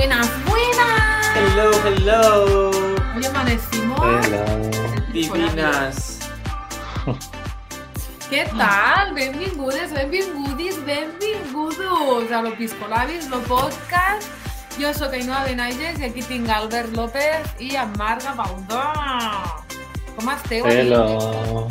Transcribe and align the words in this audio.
Buenas, 0.00 0.30
buenas. 0.46 1.26
Hello, 1.36 1.70
hello. 1.84 2.70
Hoy 3.14 3.24
amanecimos. 3.26 4.28
Divinas. 5.12 6.20
Què 8.30 8.46
tal? 8.56 9.12
Benvingudes, 9.12 9.92
benvingudis, 9.92 10.78
benvingudos 10.86 12.32
a 12.32 12.40
l'Opiscolabis, 12.40 13.28
lo 13.28 13.42
podcast. 13.44 14.24
Jo 14.78 14.94
sóc 14.96 15.12
Ainhoa 15.12 15.42
Benaiges 15.44 16.00
i 16.00 16.08
aquí 16.08 16.24
tinc 16.24 16.48
Albert 16.48 16.96
López 16.96 17.52
i 17.60 17.74
en 17.76 17.92
Marga 18.00 18.32
Baudó. 18.40 18.80
Com 20.16 20.32
esteu? 20.32 20.64
Hello. 20.64 21.68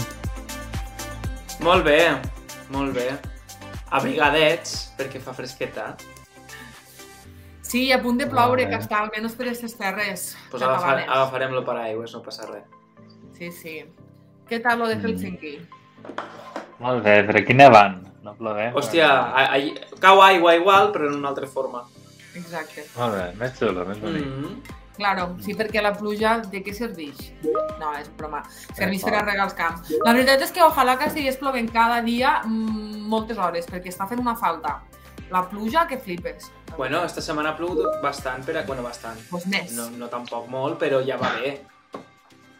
Molt 1.65 1.89
bé, 1.89 2.13
molt 2.69 2.93
bé. 2.93 3.09
Abrigadets, 3.89 4.93
perquè 5.01 5.17
fa 5.17 5.33
fresqueta. 5.33 5.95
Sí, 7.69 7.91
a 7.93 7.99
punt 8.01 8.17
de 8.17 8.25
ploure, 8.25 8.65
que 8.69 8.77
està 8.81 8.97
almenys 9.03 9.35
per 9.37 9.45
aquestes 9.47 9.75
terres 9.77 10.35
Pues 10.49 10.63
catalanes. 10.63 11.05
agafarem 11.07 11.51
lo 11.53 11.63
paraigües, 11.67 12.13
no 12.15 12.23
passa 12.25 12.47
res. 12.49 12.63
Sí, 13.37 13.51
sí. 13.53 13.75
Què 14.49 14.57
tal 14.63 14.79
lo 14.81 14.87
de 14.89 14.95
Mm. 14.97 15.05
Helsinki? 15.05 15.53
Molt 16.79 17.03
bé, 17.03 17.19
però 17.27 17.39
aquí 17.43 17.53
nevant. 17.53 17.99
No 18.23 18.33
plove? 18.35 18.71
Hòstia, 18.75 19.07
a, 19.31 19.45
a, 19.55 19.59
cau 20.01 20.21
aigua 20.21 20.55
igual, 20.55 20.91
però 20.91 21.07
en 21.07 21.15
una 21.21 21.29
altra 21.29 21.47
forma. 21.47 21.83
Exacte. 22.35 22.85
Molt 22.97 23.13
bé, 23.15 23.23
més 23.39 23.53
xulo, 23.59 23.85
més 23.85 23.99
bonic. 23.99 24.25
Mm 24.25 24.43
-hmm. 24.43 24.75
Claro, 24.99 25.35
sí, 25.39 25.53
perquè 25.53 25.81
la 25.81 25.93
pluja 25.93 26.39
de 26.51 26.61
què 26.61 26.73
serveix? 26.73 27.31
No, 27.79 27.93
és 27.97 28.09
broma. 28.17 28.43
Serveix 28.73 29.01
per 29.03 29.13
fort. 29.13 29.21
a 29.21 29.25
regar 29.31 29.45
els 29.45 29.53
camps. 29.53 29.93
La 30.03 30.11
veritat 30.13 30.41
és 30.41 30.51
que 30.51 30.61
ojalà 30.61 30.97
que 30.97 31.05
estigués 31.05 31.37
plovent 31.37 31.71
cada 31.71 32.01
dia 32.01 32.41
mm, 32.45 33.07
moltes 33.07 33.37
hores, 33.37 33.65
perquè 33.65 33.87
està 33.87 34.07
fent 34.09 34.19
una 34.19 34.35
falta. 34.35 34.81
La 35.29 35.47
pluja 35.47 35.87
que 35.87 35.97
flipes. 35.99 36.51
Bueno, 36.77 37.03
esta 37.03 37.21
setmana 37.21 37.51
ha 37.51 37.57
plogut 37.57 38.01
bastant, 38.01 38.45
però, 38.45 38.63
bueno, 38.65 38.81
bastant. 38.83 39.19
Pues 39.29 39.45
més. 39.47 39.71
No, 39.77 39.89
no 39.93 40.07
tampoc 40.09 40.47
molt, 40.49 40.79
però 40.81 41.01
ja 41.05 41.17
va 41.21 41.33
bé. 41.41 41.61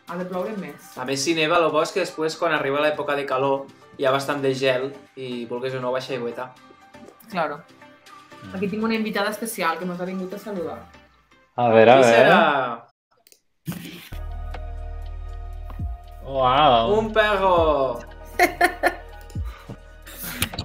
Ha 0.10 0.18
de 0.18 0.26
ploure 0.26 0.56
més. 0.58 0.98
A 0.98 1.06
més, 1.06 1.22
si 1.24 1.34
neva, 1.38 1.58
el 1.58 1.70
bo 1.74 1.82
és 1.82 1.92
que 1.94 2.04
després, 2.04 2.38
quan 2.38 2.54
arriba 2.54 2.82
l'època 2.84 3.16
de 3.18 3.26
calor, 3.30 3.66
hi 3.98 4.06
ha 4.06 4.14
bastant 4.14 4.42
de 4.42 4.54
gel 4.54 4.90
i 5.18 5.46
vulguis 5.50 5.76
o 5.78 5.82
no 5.82 5.92
baixa 5.94 6.14
aigüeta. 6.18 6.52
Claro. 7.30 7.62
Aquí 8.54 8.68
tinc 8.70 8.84
una 8.84 8.96
invitada 8.96 9.30
especial 9.34 9.78
que 9.78 9.86
m'ha 9.86 9.98
vingut 10.06 10.34
a 10.34 10.40
saludar. 10.40 10.80
A 11.56 11.70
veure, 11.74 11.92
a 11.92 11.96
veure. 12.00 12.14
serà? 12.14 12.90
Uau. 16.30 17.00
Un 17.00 17.12
perro! 17.14 18.00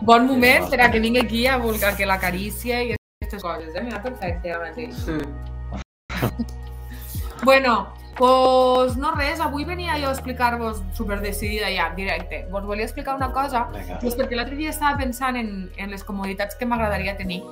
Bon 0.04 0.26
moment 0.28 0.66
per 0.68 0.82
a 0.84 0.90
que 0.92 1.00
vingui 1.00 1.22
aquí 1.22 1.46
a 1.48 1.56
voler 1.56 1.94
que 1.96 2.04
l'acarícia 2.04 2.82
i 2.84 2.90
aquestes 2.92 3.40
coses, 3.40 3.70
eh? 3.72 3.82
Mira, 3.86 4.02
perfecte, 4.04 4.52
ara 4.52 4.68
mateix. 4.68 4.96
Bueno, 7.44 7.92
pues 8.16 8.96
no 8.96 9.10
res, 9.14 9.40
avui 9.40 9.64
venia 9.68 9.96
jo 10.00 10.08
a 10.08 10.12
explicar-vos 10.12 10.82
super 10.96 11.20
decidida 11.20 11.68
ja, 11.72 11.90
directe. 11.96 12.46
Vos 12.50 12.64
volia 12.64 12.84
explicar 12.84 13.16
una 13.16 13.32
cosa, 13.32 13.66
Vinga. 13.72 13.98
pues 14.00 14.16
perquè 14.16 14.36
l'altre 14.36 14.56
dia 14.56 14.70
estava 14.72 14.96
pensant 15.00 15.36
en, 15.36 15.50
en 15.76 15.90
les 15.92 16.04
comoditats 16.04 16.56
que 16.56 16.68
m'agradaria 16.68 17.16
tenir 17.16 17.42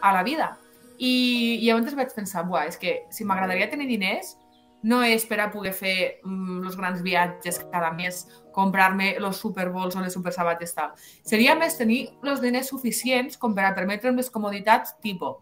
a 0.00 0.12
la 0.12 0.22
vida. 0.22 0.56
I, 0.96 1.58
i 1.60 1.66
llavors 1.66 1.96
vaig 1.96 2.14
pensar, 2.16 2.46
buah, 2.48 2.64
és 2.68 2.80
que 2.80 3.02
si 3.12 3.24
m'agradaria 3.28 3.68
tenir 3.72 3.88
diners, 3.90 4.36
no 4.82 5.02
és 5.04 5.26
per 5.28 5.40
a 5.40 5.50
poder 5.52 5.74
fer 5.76 5.96
mm, 6.24 6.64
els 6.66 6.76
grans 6.80 7.02
viatges 7.04 7.60
cada 7.72 7.92
mes, 7.92 8.24
comprar-me 8.52 9.14
els 9.16 9.42
superbols 9.42 9.96
o 9.96 10.04
les 10.04 10.14
supersabates 10.14 10.74
tal. 10.76 10.92
Seria 11.24 11.56
més 11.58 11.78
tenir 11.78 12.04
els 12.22 12.40
diners 12.40 12.68
suficients 12.68 13.36
com 13.36 13.54
per 13.54 13.66
a 13.68 13.74
permetre'm 13.74 14.16
les 14.16 14.30
comoditats 14.30 14.96
tipo 15.02 15.40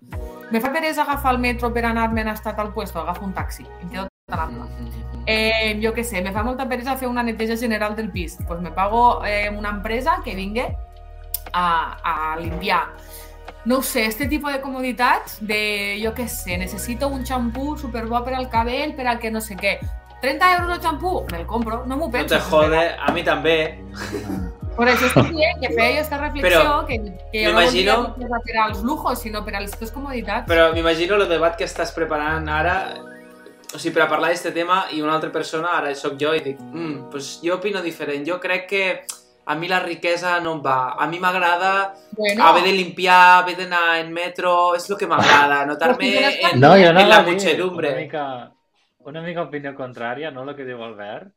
me 0.50 0.60
fa 0.60 0.72
peresa 0.72 1.02
agafar 1.02 1.34
el 1.34 1.38
metro 1.38 1.72
per 1.72 1.84
anar-me'n 1.86 2.28
a 2.28 2.34
estar 2.34 2.58
al 2.58 2.72
puesto, 2.74 2.98
agafo 2.98 3.24
un 3.24 3.32
taxi, 3.32 3.64
em 3.82 3.88
quedo 3.88 4.08
tan 4.26 4.40
ample. 4.40 4.66
Eh, 5.26 5.78
jo 5.82 5.92
què 5.94 6.02
sé, 6.02 6.22
me 6.22 6.32
fa 6.34 6.42
molta 6.42 6.66
peresa 6.68 6.96
fer 6.98 7.08
una 7.08 7.22
neteja 7.22 7.56
general 7.56 7.94
del 7.94 8.10
pis. 8.10 8.36
Pues 8.48 8.60
me 8.60 8.72
pago 8.72 9.24
eh, 9.24 9.48
una 9.50 9.70
empresa 9.70 10.20
que 10.24 10.34
vingui 10.34 10.66
a, 11.52 11.66
a 12.32 12.36
limpiar. 12.40 12.88
No 13.64 13.78
ho 13.78 13.82
sé, 13.82 14.06
este 14.06 14.26
tipus 14.26 14.52
de 14.52 14.60
comoditats 14.60 15.38
de, 15.40 16.00
jo 16.02 16.14
què 16.16 16.26
sé, 16.28 16.56
necessito 16.58 17.08
un 17.08 17.26
xampú 17.26 17.76
superbo 17.78 18.24
per 18.24 18.34
al 18.34 18.48
cabell, 18.50 18.96
per 18.96 19.06
al 19.06 19.20
que 19.20 19.30
no 19.30 19.40
sé 19.40 19.54
què. 19.56 19.78
30 20.20 20.56
euros 20.58 20.76
el 20.76 20.82
xampú? 20.82 21.26
Me'l 21.32 21.46
compro, 21.46 21.84
no 21.86 21.96
m'ho 21.96 22.06
No 22.06 22.10
penso. 22.12 22.34
te 22.34 22.40
jode, 22.40 22.94
a 22.98 23.12
mi 23.12 23.22
també. 23.24 23.78
Per 24.76 24.86
això 24.88 25.06
estic 25.10 25.28
dient 25.34 25.60
que 25.60 25.68
feia 25.74 25.90
aquesta 25.98 26.16
reflexió, 26.18 26.60
Però 26.60 26.86
que, 26.86 26.96
que 27.32 27.44
jo 27.44 27.52
no 27.52 27.58
m'imagino- 27.58 28.14
volia 28.16 28.38
per 28.46 28.56
als 28.62 28.82
lujos, 28.82 29.18
sinó 29.20 29.44
per 29.44 29.56
a 29.56 29.60
les 29.60 29.70
teves 29.72 29.90
comoditats. 29.92 30.46
Però 30.48 30.72
m'imagino 30.72 31.16
el 31.16 31.28
debat 31.28 31.56
que 31.56 31.64
estàs 31.64 31.92
preparant 31.92 32.48
ara, 32.48 32.94
o 33.74 33.78
sigui, 33.78 33.92
per 33.94 34.02
a 34.02 34.08
parlar 34.08 34.30
d'aquest 34.30 34.54
tema, 34.54 34.86
i 34.92 35.00
una 35.02 35.14
altra 35.14 35.30
persona, 35.32 35.76
ara 35.78 35.94
sóc 35.94 36.14
jo, 36.18 36.34
i 36.34 36.40
dic, 36.40 36.60
mm, 36.60 37.10
pues 37.10 37.40
jo 37.42 37.56
opino 37.56 37.82
diferent. 37.82 38.26
Jo 38.26 38.38
crec 38.40 38.66
que 38.68 39.02
a 39.46 39.54
mi 39.54 39.68
la 39.68 39.80
riquesa 39.80 40.38
no 40.40 40.52
em 40.54 40.62
va. 40.64 40.92
A 40.98 41.06
mi 41.08 41.18
m'agrada 41.18 41.94
bueno, 42.12 42.46
haver 42.46 42.62
de 42.64 42.72
limpiar, 42.72 43.42
haver 43.42 43.56
d'anar 43.56 43.98
en 43.98 44.12
metro, 44.12 44.74
és 44.76 44.88
el 44.88 44.96
que 44.96 45.06
m'agrada, 45.06 45.66
notar-me 45.66 46.50
en, 46.52 46.60
No, 46.60 46.74
jo 46.76 46.92
no 46.92 47.00
en 47.00 47.08
la 47.08 47.22
dir 47.22 47.34
muchedumbre. 47.34 47.88
Una 47.90 48.00
mica, 48.00 48.52
una 49.06 49.22
mica 49.22 49.42
opinió 49.42 49.74
contrària, 49.76 50.30
no 50.30 50.44
el 50.44 50.54
que 50.56 50.66
diu 50.68 50.82
Albert, 50.84 51.30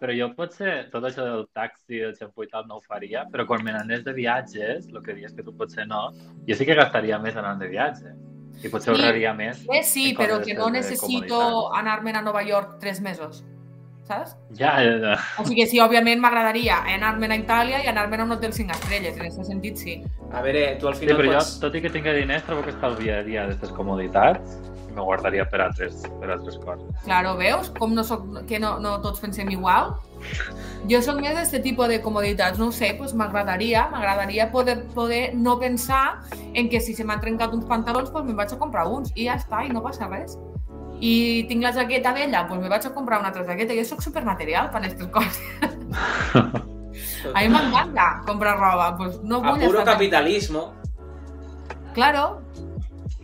però 0.00 0.14
jo 0.16 0.30
potser 0.34 0.88
tot 0.90 1.04
això 1.06 1.24
del 1.24 1.46
taxi, 1.54 2.00
del 2.02 2.14
xampú 2.18 2.44
i 2.44 2.48
tal 2.50 2.66
no 2.66 2.78
ho 2.80 2.82
faria, 2.82 3.24
però 3.30 3.46
quan 3.46 3.62
me 3.64 3.72
n'anés 3.72 4.02
de 4.04 4.12
viatges, 4.12 4.88
el 4.90 5.02
que 5.02 5.14
dius 5.14 5.32
que 5.34 5.44
tu 5.46 5.54
potser 5.56 5.86
no, 5.86 6.08
jo 6.48 6.56
sí 6.56 6.66
que 6.66 6.74
gastaria 6.74 7.18
més 7.22 7.36
anant 7.36 7.60
de 7.62 7.68
viatge. 7.68 8.14
I 8.64 8.68
potser 8.70 8.94
Sí. 8.94 9.00
ahorraria 9.00 9.34
més. 9.34 9.64
Eh, 9.70 9.82
sí, 9.82 10.14
però 10.16 10.40
que 10.42 10.54
no 10.54 10.70
necessito 10.70 11.74
anar-me'n 11.74 12.16
a 12.16 12.22
Nova 12.22 12.42
York 12.42 12.78
tres 12.80 13.00
mesos, 13.00 13.44
saps? 14.06 14.36
Ja, 14.56 14.80
ja, 14.82 14.98
ja. 14.98 15.14
O 15.38 15.44
sigui 15.44 15.62
que 15.62 15.66
sí, 15.66 15.80
òbviament 15.80 16.20
m'agradaria 16.20 16.82
anar-me'n 16.94 17.32
a 17.32 17.36
Itàlia 17.36 17.82
i 17.84 17.88
anar-me'n 17.90 18.20
a 18.20 18.24
un 18.24 18.32
hotel 18.32 18.52
cinc 18.52 18.70
estrelles, 18.70 19.16
en 19.16 19.26
aquest 19.26 19.42
sentit 19.50 19.76
sí. 19.76 19.96
A 20.32 20.42
veure, 20.42 20.76
tu 20.80 20.88
al 20.88 20.94
Sí, 20.94 21.04
final 21.06 21.16
però 21.20 21.32
jo, 21.32 21.38
pots... 21.38 21.58
tot 21.60 21.74
i 21.74 21.82
que 21.82 21.90
tinc 21.90 22.06
diners, 22.06 22.44
trobo 22.46 22.62
que 22.62 22.70
estalviaria 22.70 23.46
d'aquestes 23.46 23.74
comoditats 23.76 24.58
me 24.94 25.02
guardaria 25.02 25.44
per 25.50 25.60
altres, 25.64 26.02
per 26.20 26.30
altres 26.30 26.56
coses. 26.62 26.88
Claro, 27.04 27.34
veus? 27.36 27.70
Com 27.78 27.94
no 27.94 28.04
soc, 28.06 28.24
que 28.48 28.60
no, 28.62 28.76
no 28.82 28.96
tots 29.04 29.22
pensem 29.22 29.50
igual. 29.52 29.94
Jo 30.88 31.00
sóc 31.04 31.20
més 31.20 31.34
d'aquest 31.36 31.62
tipus 31.64 31.90
de 31.90 32.00
comoditats, 32.04 32.58
no 32.60 32.70
ho 32.70 32.74
sé, 32.74 32.92
doncs 32.98 33.14
m'agradaria, 33.18 33.86
m'agradaria 33.92 34.48
poder, 34.52 34.78
poder 34.94 35.22
no 35.34 35.58
pensar 35.60 36.20
en 36.54 36.70
que 36.72 36.80
si 36.80 36.94
se 36.96 37.04
m'han 37.04 37.20
trencat 37.20 37.54
uns 37.56 37.66
pantalons, 37.68 38.12
doncs 38.12 38.28
me'n 38.28 38.38
vaig 38.38 38.54
a 38.54 38.60
comprar 38.60 38.86
uns 38.88 39.12
i 39.14 39.28
ja 39.28 39.38
està, 39.40 39.64
i 39.66 39.72
no 39.72 39.82
passa 39.84 40.08
res. 40.08 40.38
I 41.04 41.44
tinc 41.50 41.64
la 41.64 41.74
jaqueta 41.74 42.14
vella, 42.16 42.44
doncs 42.48 42.62
me 42.62 42.70
vaig 42.72 42.86
a 42.86 42.94
comprar 42.94 43.18
una 43.20 43.32
altra 43.32 43.44
jaqueta. 43.48 43.76
Jo 43.76 43.84
sóc 43.88 44.04
supermaterial 44.04 44.70
per 44.70 44.80
aquestes 44.80 45.10
coses. 45.12 45.42
A 47.34 47.40
mi 47.42 47.48
m'encanta 47.50 48.22
comprar 48.28 48.54
roba, 48.60 48.92
doncs 49.00 49.20
no 49.26 49.42
A 49.42 49.50
vull 49.50 49.66
puro 49.66 49.80
estar... 49.82 49.94
capitalismo. 49.94 50.68
Claro. 51.94 52.42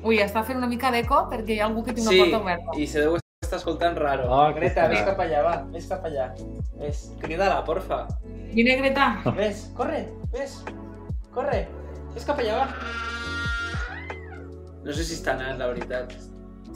Ui, 0.03 0.17
està 0.23 0.43
fent 0.47 0.57
una 0.59 0.67
mica 0.71 0.91
d'eco 0.95 1.27
perquè 1.31 1.57
hi 1.57 1.61
ha 1.61 1.67
algú 1.67 1.83
que 1.85 1.93
té 1.93 2.01
una 2.01 2.11
Sí, 2.15 2.21
porta 2.23 2.39
oberta. 2.41 2.77
i 2.81 2.87
se 2.89 3.01
deu 3.05 3.19
estar 3.43 3.59
escoltant 3.59 3.99
raro. 3.99 4.29
Oh, 4.33 4.47
Greta, 4.57 4.87
vés 4.89 5.03
cap 5.05 5.19
allà, 5.21 5.43
va, 5.45 5.55
vés 5.75 5.87
cap 5.91 6.05
allà. 6.09 6.31
Ves, 6.81 7.11
crida-la, 7.21 7.63
porfa. 7.65 8.07
Vine, 8.55 8.77
Greta. 8.81 9.11
Ves, 9.37 9.67
corre, 9.77 10.07
ves, 10.33 10.63
corre. 11.35 11.67
Ves 12.15 12.25
cap 12.25 12.39
allà, 12.41 12.57
va. 12.63 12.69
No 14.85 14.93
sé 14.97 15.05
si 15.05 15.15
està 15.19 15.35
anant, 15.37 15.59
la 15.61 15.67
veritat. 15.69 16.15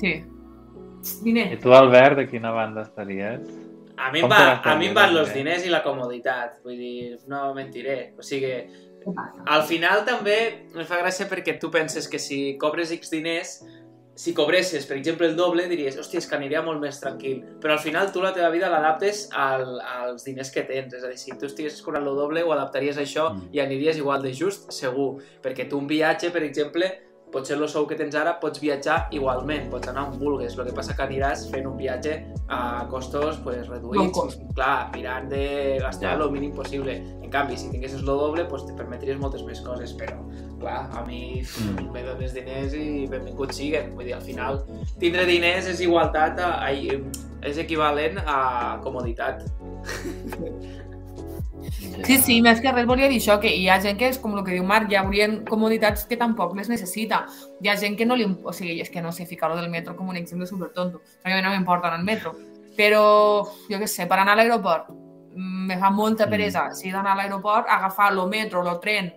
Sí. 0.01 0.15
I 0.25 1.23
Vine. 1.25 1.45
tu, 1.61 1.73
Albert, 1.73 2.17
de 2.19 2.27
quina 2.29 2.51
banda 2.53 2.83
estaries? 2.83 3.41
A 3.97 4.11
mi, 4.11 4.21
em 4.25 4.29
va, 4.29 4.61
a 4.61 4.75
mi 4.77 4.89
em 4.89 4.95
van 4.97 5.13
els 5.17 5.33
diners 5.33 5.65
i 5.65 5.71
la 5.71 5.83
comoditat, 5.85 6.59
vull 6.65 6.77
dir, 6.77 7.19
no 7.31 7.53
mentiré. 7.55 8.15
O 8.19 8.23
sigui, 8.27 8.53
Què 9.05 9.13
passa? 9.15 9.45
al 9.47 9.63
final 9.69 10.05
també 10.09 10.37
em 10.75 10.85
fa 10.89 10.99
gràcia 11.03 11.29
perquè 11.29 11.59
tu 11.61 11.71
penses 11.71 12.09
que 12.09 12.19
si 12.19 12.57
cobres 12.59 12.91
X 12.97 13.11
diners, 13.13 13.59
si 14.17 14.33
cobresses, 14.33 14.85
per 14.87 14.97
exemple, 14.97 15.27
el 15.27 15.35
doble, 15.35 15.65
diries, 15.67 15.97
hòstia, 15.99 16.21
és 16.23 16.29
que 16.31 16.37
aniria 16.37 16.61
molt 16.63 16.79
més 16.81 17.01
tranquil. 17.03 17.41
Però 17.61 17.75
al 17.75 17.81
final 17.83 18.13
tu 18.15 18.21
la 18.23 18.31
teva 18.33 18.49
vida 18.55 18.69
l'adaptes 18.71 19.25
al, 19.35 19.81
als 19.81 20.23
diners 20.23 20.53
que 20.55 20.63
tens. 20.69 20.95
És 20.95 21.03
a 21.03 21.11
dir, 21.11 21.19
si 21.19 21.35
tu 21.35 21.49
estiguessis 21.51 21.83
cobrant 21.83 22.07
el 22.07 22.15
doble, 22.15 22.45
ho 22.47 22.53
adaptaries 22.55 22.97
a 22.97 23.03
això 23.03 23.25
Mm. 23.35 23.49
i 23.53 23.59
aniries 23.61 23.99
igual 23.99 24.23
de 24.23 24.33
just, 24.33 24.71
segur. 24.71 25.17
Perquè 25.43 25.69
tu 25.69 25.79
un 25.79 25.89
viatge, 25.91 26.31
per 26.31 26.45
exemple, 26.47 26.93
potser 27.35 27.57
el 27.59 27.67
sou 27.69 27.85
que 27.91 27.97
tens 27.99 28.15
ara 28.17 28.37
pots 28.41 28.61
viatjar 28.63 29.09
igualment, 29.13 29.67
pots 29.73 29.91
anar 29.91 30.07
on 30.09 30.19
vulguis. 30.21 30.55
El 30.57 30.69
que 30.71 30.77
passa 30.77 30.95
que 30.97 31.03
aniràs 31.05 31.49
fent 31.51 31.67
un 31.67 31.77
viatge 31.77 32.15
a 32.49 32.87
costos 32.91 33.41
pues, 33.45 33.67
reduïts, 33.69 33.99
Low 33.99 34.13
cost. 34.15 34.41
clar, 34.55 34.91
mirant 34.95 35.29
de 35.33 35.79
gastar 35.83 36.15
Ja. 36.17 36.25
el 36.25 36.31
mínim 36.31 36.55
possible. 36.55 36.97
En 37.25 37.31
canvi, 37.31 37.57
si 37.59 37.71
tinguessis 37.71 37.99
el 38.01 38.07
doble, 38.07 38.45
pues, 38.47 38.65
te 38.67 38.73
permetries 38.79 39.19
moltes 39.19 39.43
més 39.45 39.61
coses, 39.61 39.97
però, 39.99 40.17
clar, 40.61 40.89
a 40.95 41.05
mi 41.05 41.43
Mm. 41.43 41.91
me 41.93 42.03
dones 42.05 42.33
diners 42.35 42.73
i 42.75 43.07
benvinguts 43.11 43.57
siguen. 43.57 43.95
Vull 43.97 44.05
dir, 44.05 44.15
al 44.15 44.23
final, 44.23 44.65
tindre 45.01 45.25
diners 45.27 45.67
és 45.67 45.81
igualtat, 45.81 46.39
a, 46.39 46.65
a, 46.65 46.71
és 47.43 47.59
equivalent 47.59 48.19
a 48.25 48.79
comoditat. 48.83 49.43
Sí, 52.05 52.17
sí, 52.19 52.41
més 52.43 52.61
que 52.63 52.73
res 52.73 52.87
volia 52.89 53.09
dir 53.11 53.19
això, 53.21 53.37
que 53.41 53.51
hi 53.53 53.69
ha 53.69 53.77
gent 53.83 53.99
que 54.01 54.09
és 54.13 54.19
com 54.23 54.35
el 54.37 54.45
que 54.47 54.55
diu 54.57 54.65
Marc, 54.67 54.91
hi 54.93 54.99
haurien 55.01 55.39
comoditats 55.49 56.07
que 56.11 56.19
tampoc 56.21 56.55
les 56.59 56.71
necessita. 56.73 57.25
Hi 57.63 57.71
ha 57.71 57.77
gent 57.81 57.97
que 57.99 58.07
no 58.09 58.17
li... 58.19 58.27
O 58.43 58.53
sigui, 58.57 58.79
és 58.83 58.91
que 58.91 59.03
no 59.05 59.13
sé, 59.13 59.27
ficar-lo 59.31 59.57
del 59.61 59.71
metro 59.71 59.97
com 59.97 60.09
un 60.09 60.19
exemple 60.21 60.47
super 60.47 60.71
tonto. 60.75 61.03
A 61.23 61.31
mi 61.31 61.41
no 61.43 61.53
m'importa 61.53 61.89
anar 61.91 62.01
al 62.01 62.09
metro. 62.09 62.35
Però, 62.77 63.05
jo 63.69 63.81
què 63.81 63.89
sé, 63.91 64.09
per 64.11 64.19
anar 64.19 64.35
a 64.35 64.41
l'aeroport, 64.43 64.91
mm, 64.91 65.69
me 65.71 65.79
fa 65.79 65.91
molta 65.91 66.29
peresa. 66.31 66.71
Si 66.75 66.89
he 66.89 66.93
d'anar 66.93 67.15
a 67.15 67.23
l'aeroport, 67.23 67.71
agafar 67.71 68.13
el 68.13 68.27
metro, 68.29 68.65
el 68.67 68.81
tren, 68.81 69.13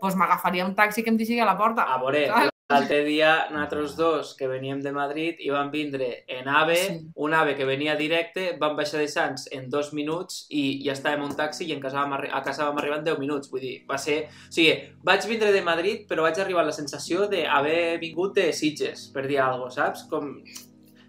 doncs 0.00 0.16
m'agafaria 0.16 0.66
un 0.66 0.74
taxi 0.74 1.02
que 1.02 1.10
em 1.10 1.18
deixi 1.20 1.40
a 1.40 1.48
la 1.48 1.58
porta. 1.58 1.88
A 1.88 1.98
veure, 1.98 2.49
l'altre 2.70 3.00
dia 3.04 3.48
nosaltres 3.50 3.96
dos, 3.98 4.34
que 4.38 4.46
veníem 4.48 4.80
de 4.80 4.92
Madrid, 4.94 5.36
i 5.42 5.50
vam 5.50 5.70
vindre 5.70 6.24
en 6.28 6.48
AVE, 6.48 6.76
Sí. 6.76 7.00
un 7.16 7.34
AVE 7.34 7.56
que 7.56 7.64
venia 7.66 7.96
directe, 7.96 8.56
vam 8.60 8.76
baixar 8.76 9.00
de 9.00 9.08
Sants 9.08 9.48
en 9.52 9.68
dos 9.68 9.92
minuts 9.92 10.46
i 10.50 10.80
ja 10.84 10.92
estàvem 10.92 11.20
en 11.24 11.30
un 11.30 11.36
taxi 11.36 11.66
i 11.66 11.72
en 11.74 11.80
casa 11.80 12.00
vam 12.04 12.12
a 12.14 12.42
casa 12.42 12.64
vam 12.64 12.78
arribar 12.78 12.98
en 12.98 13.04
10 13.04 13.18
minuts. 13.18 13.50
Vull 13.50 13.60
dir, 13.60 13.84
va 13.90 13.98
ser... 13.98 14.24
O 14.48 14.52
sigui, 14.52 14.72
vaig 15.02 15.26
vindre 15.26 15.52
de 15.52 15.62
Madrid, 15.62 16.06
però 16.08 16.22
vaig 16.22 16.38
arribar 16.38 16.62
amb 16.62 16.70
la 16.70 16.76
sensació 16.76 17.26
d'haver 17.28 17.98
vingut 18.00 18.34
de 18.34 18.52
Sitges, 18.52 19.08
per 19.12 19.26
dir 19.26 19.38
alguna 19.40 19.64
cosa, 19.64 19.86
saps? 19.86 20.04
Com... 20.08 20.42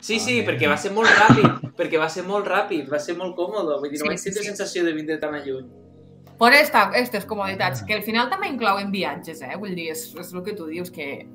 Sí, 0.01 0.17
sí, 0.19 0.39
Ah, 0.41 0.45
perquè 0.49 0.67
va 0.67 0.77
ser 0.81 0.91
molt 0.91 1.07
ràpid, 1.13 1.75
perquè 1.77 1.99
va 2.01 2.09
ser 2.09 2.23
molt 2.25 2.47
ràpid, 2.49 2.87
va 2.89 2.97
ser 2.99 3.13
molt 3.15 3.35
còmode, 3.37 3.77
vull 3.79 3.89
dir, 3.91 3.99
no 3.99 4.05
Sí, 4.05 4.09
vaig 4.09 4.17
sí, 4.17 4.29
tindre 4.31 4.41
sí. 4.41 4.47
sensació 4.49 4.83
de 4.83 4.93
vindre 4.93 5.17
tan 5.21 5.35
a 5.35 5.43
lluny. 5.45 5.67
Per 6.41 6.49
esta, 6.57 6.87
aquestes 6.89 7.25
comoditats, 7.29 7.83
que 7.85 7.93
al 7.93 8.01
final 8.01 8.27
també 8.31 8.47
inclouen 8.49 8.89
viatges, 8.91 9.43
eh? 9.45 9.53
Vull 9.61 9.75
dir, 9.77 9.91
és, 9.91 10.07
és 10.17 10.33
el 10.33 10.41
que 10.43 10.55
tu 10.57 10.65
dius, 10.65 10.89
que... 10.89 11.27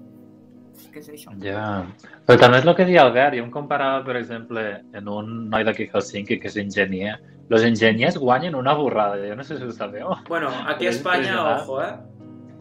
que 0.92 0.98
és 1.00 1.08
això. 1.08 1.32
Ja. 1.42 1.86
Però 2.26 2.38
també 2.40 2.58
és 2.58 2.66
el 2.66 2.74
que 2.76 2.84
deia 2.88 3.02
Albert. 3.02 3.36
Jo 3.36 3.44
em 3.44 3.50
comparava, 3.50 4.04
per 4.04 4.16
exemple, 4.16 4.82
en 4.94 5.08
un 5.08 5.48
noi 5.50 5.64
d'aquí 5.64 5.88
a 5.88 5.96
Helsinki 5.98 6.38
que 6.40 6.48
és 6.48 6.56
enginyer. 6.56 7.16
Los 7.48 7.62
enginyers 7.62 8.16
guanyen 8.18 8.54
una 8.54 8.74
borrada. 8.74 9.16
Jo 9.28 9.36
no 9.36 9.44
sé 9.44 9.56
si 9.58 9.64
ho 9.64 9.70
sabeu. 9.72 10.08
Bueno, 10.28 10.50
aquí 10.66 10.86
a 10.86 10.90
Espanya, 10.90 11.40
ojo, 11.62 11.80
eh? 11.82 11.94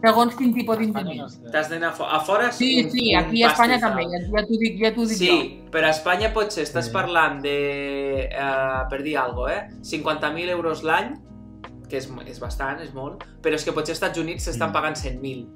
Segons 0.04 0.34
quin 0.36 0.52
tipus 0.54 0.78
d'enginyer. 0.78 1.16
no 1.22 1.28
sé. 1.28 1.40
T'has 1.50 1.68
d'anar 1.70 1.88
a, 1.88 1.92
fo 1.92 2.04
a 2.04 2.20
fora... 2.20 2.52
Sí, 2.52 2.84
un- 2.84 2.90
sí, 2.92 3.14
aquí 3.16 3.42
a 3.42 3.48
Espanya 3.48 3.78
també, 3.80 4.04
ja, 4.12 4.20
t'ho 4.46 4.58
dic, 4.60 4.76
ja 4.78 4.90
t'ho 4.94 5.06
dic 5.08 5.18
jo. 5.18 5.24
Sí, 5.40 5.62
però 5.72 5.88
a 5.88 5.90
Espanya 5.96 6.32
potser 6.34 6.62
estàs 6.66 6.86
Sí. 6.90 6.92
parlant 6.92 7.40
de, 7.42 8.28
eh, 8.30 8.82
per 8.90 9.02
dir 9.02 9.16
alguna 9.18 9.46
cosa, 9.46 9.54
eh? 9.56 9.70
50.000 9.82 10.48
euros 10.50 10.82
l'any, 10.84 11.14
que 11.88 11.96
és, 11.96 12.08
és 12.26 12.38
bastant, 12.38 12.80
és 12.84 12.92
molt, 12.94 13.24
però 13.42 13.54
és 13.54 13.64
que 13.64 13.72
potser 13.72 13.92
als 13.96 14.02
Estats 14.02 14.18
Units 14.18 14.44
s'estan 14.44 14.68
Mm. 14.70 14.72
pagant 14.72 14.94
100.000. 14.96 15.48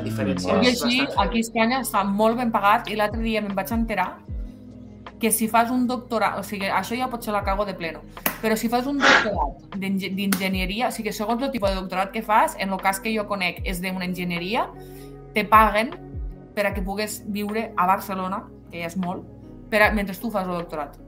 Mm, 0.00 0.04
diferència. 0.04 0.62
I 0.62 0.66
és 0.68 0.82
així, 0.82 1.00
bastant 1.00 1.28
aquí 1.28 1.38
a 1.38 1.40
Espanya 1.40 1.80
està 1.80 2.04
molt 2.04 2.36
ben 2.36 2.50
pagat 2.50 2.88
i 2.90 2.96
l'altre 2.96 3.20
dia 3.22 3.40
me'n 3.42 3.54
vaig 3.54 3.72
enterar 3.72 4.18
que 5.18 5.30
si 5.32 5.48
fas 5.48 5.70
un 5.70 5.86
doctorat, 5.86 6.38
o 6.38 6.42
sigui, 6.42 6.66
això 6.66 6.96
ja 6.96 7.08
pot 7.08 7.22
ser 7.24 7.32
la 7.32 7.42
cago 7.42 7.64
de 7.64 7.72
pleno, 7.74 8.02
però 8.42 8.56
si 8.56 8.68
fas 8.68 8.86
un 8.86 8.98
doctorat 8.98 9.76
d'enginyeria, 9.80 10.88
o 10.88 10.92
sigui, 10.92 11.12
segons 11.12 11.42
el 11.42 11.50
tipus 11.50 11.70
de 11.70 11.76
doctorat 11.76 12.12
que 12.12 12.22
fas, 12.22 12.54
en 12.58 12.70
el 12.70 12.80
cas 12.80 13.00
que 13.00 13.14
jo 13.16 13.26
conec 13.26 13.62
és 13.64 13.80
d'una 13.80 14.04
enginyeria, 14.04 14.68
te 15.32 15.44
paguen 15.44 15.94
per 16.54 16.66
a 16.66 16.74
que 16.74 16.82
pugues 16.82 17.22
viure 17.28 17.72
a 17.76 17.86
Barcelona, 17.86 18.44
que 18.70 18.80
ja 18.82 18.86
és 18.86 18.96
molt, 18.96 19.24
per 19.70 19.82
a, 19.82 19.90
mentre 19.92 20.14
tu 20.16 20.30
fas 20.30 20.46
el 20.46 20.52
doctorat. 20.52 20.98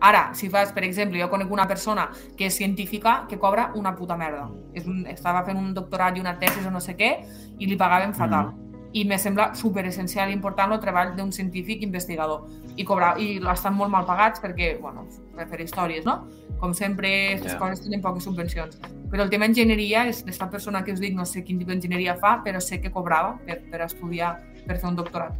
Ara, 0.00 0.30
si 0.34 0.48
fas, 0.48 0.72
per 0.72 0.84
exemple, 0.84 1.18
jo 1.20 1.28
conec 1.30 1.50
una 1.50 1.66
persona 1.66 2.08
que 2.36 2.46
és 2.46 2.54
científica 2.54 3.24
que 3.28 3.38
cobra 3.38 3.72
una 3.74 3.96
puta 3.96 4.16
merda. 4.16 4.48
És 4.74 4.86
un, 4.86 5.04
estava 5.10 5.42
fent 5.44 5.58
un 5.58 5.72
doctorat 5.74 6.16
i 6.16 6.20
una 6.22 6.36
tesis 6.38 6.66
o 6.66 6.70
no 6.70 6.80
sé 6.80 6.94
què 6.96 7.12
i 7.58 7.66
li 7.66 7.76
pagaven 7.76 8.14
fatal. 8.14 8.52
I 8.94 9.02
me 9.04 9.18
sembla 9.18 9.54
super 9.54 9.84
essencial 9.84 10.30
i 10.30 10.32
important 10.32 10.72
el 10.72 10.78
treball 10.80 11.10
d'un 11.16 11.32
científic 11.32 11.82
investigador. 11.82 12.46
I, 12.76 12.84
cobrar, 12.84 13.18
i 13.20 13.40
estan 13.52 13.74
molt 13.74 13.90
mal 13.90 14.06
pagats 14.06 14.40
perquè, 14.40 14.78
bueno, 14.80 15.04
per 15.36 15.48
fer 15.50 15.60
històries, 15.60 16.06
no? 16.06 16.28
Com 16.58 16.72
sempre, 16.74 17.34
aquestes 17.34 17.52
Ja. 17.52 17.58
coses 17.58 17.82
tenen 17.82 18.00
poques 18.00 18.24
subvencions. 18.24 18.78
Però 19.10 19.22
el 19.22 19.30
tema 19.30 19.44
enginyeria 19.46 20.06
és 20.06 20.22
aquesta 20.22 20.48
persona 20.48 20.84
que 20.84 20.92
us 20.92 21.00
dic, 21.00 21.14
no 21.14 21.26
sé 21.26 21.44
quin 21.44 21.58
tipus 21.58 21.74
d'enginyeria 21.74 22.16
fa, 22.16 22.40
però 22.44 22.60
sé 22.60 22.80
que 22.80 22.90
cobrava 22.90 23.36
per, 23.44 23.62
per 23.70 23.82
estudiar, 23.82 24.38
per 24.66 24.78
fer 24.78 24.88
un 24.88 24.96
doctorat. 24.96 25.34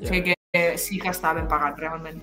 O 0.00 0.06
sigui 0.06 0.22
que 0.22 0.34
eh, 0.52 0.78
sí 0.78 0.98
que 0.98 1.08
està 1.10 1.34
ben 1.34 1.46
pagat, 1.48 1.78
realment. 1.78 2.22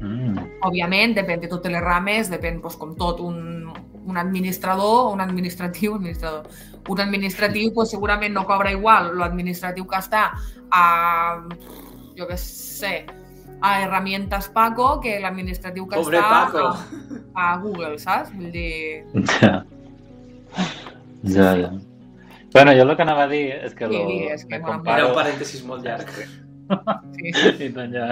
Mm. 0.00 0.48
Òbviament, 0.64 1.14
depèn 1.16 1.42
de 1.42 1.48
totes 1.50 1.72
les 1.72 1.82
rames, 1.84 2.30
depèn, 2.32 2.60
doncs, 2.62 2.76
com 2.80 2.94
tot, 2.98 3.20
un, 3.24 3.68
un 4.06 4.20
administrador, 4.20 5.12
un 5.12 5.20
administratiu, 5.24 5.94
administrador, 6.00 6.48
un 6.88 7.00
administratiu 7.04 7.72
doncs, 7.74 7.94
segurament 7.96 8.34
no 8.36 8.46
cobra 8.48 8.72
igual 8.72 9.12
l'administratiu 9.20 9.86
que 9.88 10.00
està 10.00 10.30
a, 10.70 10.84
jo 12.16 12.28
què 12.28 12.38
sé, 12.40 12.94
a 13.60 13.74
Herramientas 13.82 14.48
Paco 14.48 14.94
que 15.04 15.18
l'administratiu 15.20 15.86
que 15.88 16.00
Pobre 16.00 16.20
està 16.20 16.46
Paco. 16.46 16.64
A, 17.34 17.52
a 17.52 17.56
Google, 17.60 17.98
saps? 18.00 18.32
Vull 18.32 18.50
dir... 18.54 19.04
Ja. 19.36 19.60
Ja, 21.22 21.52
ja. 21.60 21.70
Bueno, 22.54 22.72
jo 22.74 22.82
el 22.82 22.96
que 22.96 23.04
anava 23.04 23.26
a 23.28 23.30
dir 23.30 23.44
és 23.60 23.74
que, 23.76 23.86
Sí, 23.86 23.92
lo, 23.94 24.06
digues, 24.08 24.46
que 24.46 24.58
me 24.58 24.64
bona 24.64 24.72
Era 24.72 24.78
comparo... 24.78 25.10
un 25.10 25.18
parèntesis 25.18 25.60
molt 25.68 25.84
llarg. 25.84 26.08
Sí. 26.14 26.26
I 27.66 27.68
tant 27.74 27.94
ja. 27.94 28.08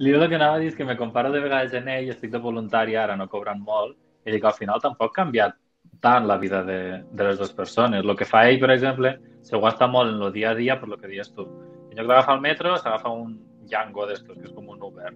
Li 0.00 0.12
el 0.14 0.28
que 0.28 0.36
anava 0.38 0.56
a 0.56 0.62
dir 0.62 0.74
que 0.76 0.84
me 0.84 0.96
comparo 0.96 1.32
de 1.32 1.40
vegades 1.40 1.74
en 1.74 1.88
ell, 1.88 2.10
estic 2.12 2.30
de 2.30 2.38
voluntari 2.42 2.94
ara, 2.96 3.16
no 3.16 3.28
cobrant 3.28 3.60
molt, 3.60 3.96
i 4.26 4.34
dic, 4.34 4.44
al 4.44 4.54
final 4.54 4.82
tampoc 4.82 5.10
ha 5.12 5.22
canviat 5.22 5.56
tant 6.00 6.26
la 6.26 6.36
vida 6.38 6.62
de, 6.64 7.02
de 7.10 7.24
les 7.24 7.38
dues 7.38 7.52
persones. 7.52 8.04
El 8.04 8.16
que 8.16 8.28
fa 8.28 8.44
ell, 8.48 8.60
per 8.62 8.70
exemple, 8.74 9.16
se 9.42 9.58
gasta 9.58 9.88
molt 9.90 10.14
en 10.14 10.22
el 10.22 10.32
dia 10.32 10.52
a 10.52 10.58
dia 10.58 10.78
per 10.78 10.88
lo 10.88 10.98
que 10.98 11.10
dius 11.10 11.32
tu. 11.34 11.48
En 11.90 11.98
lloc 11.98 12.10
d'agafar 12.10 12.36
el 12.38 12.44
metro, 12.44 12.76
s'agafa 12.76 13.10
un 13.10 13.36
Django 13.68 14.06
d'estos, 14.08 14.38
que 14.38 14.48
és 14.48 14.54
com 14.56 14.68
un 14.72 14.80
Uber. 14.82 15.10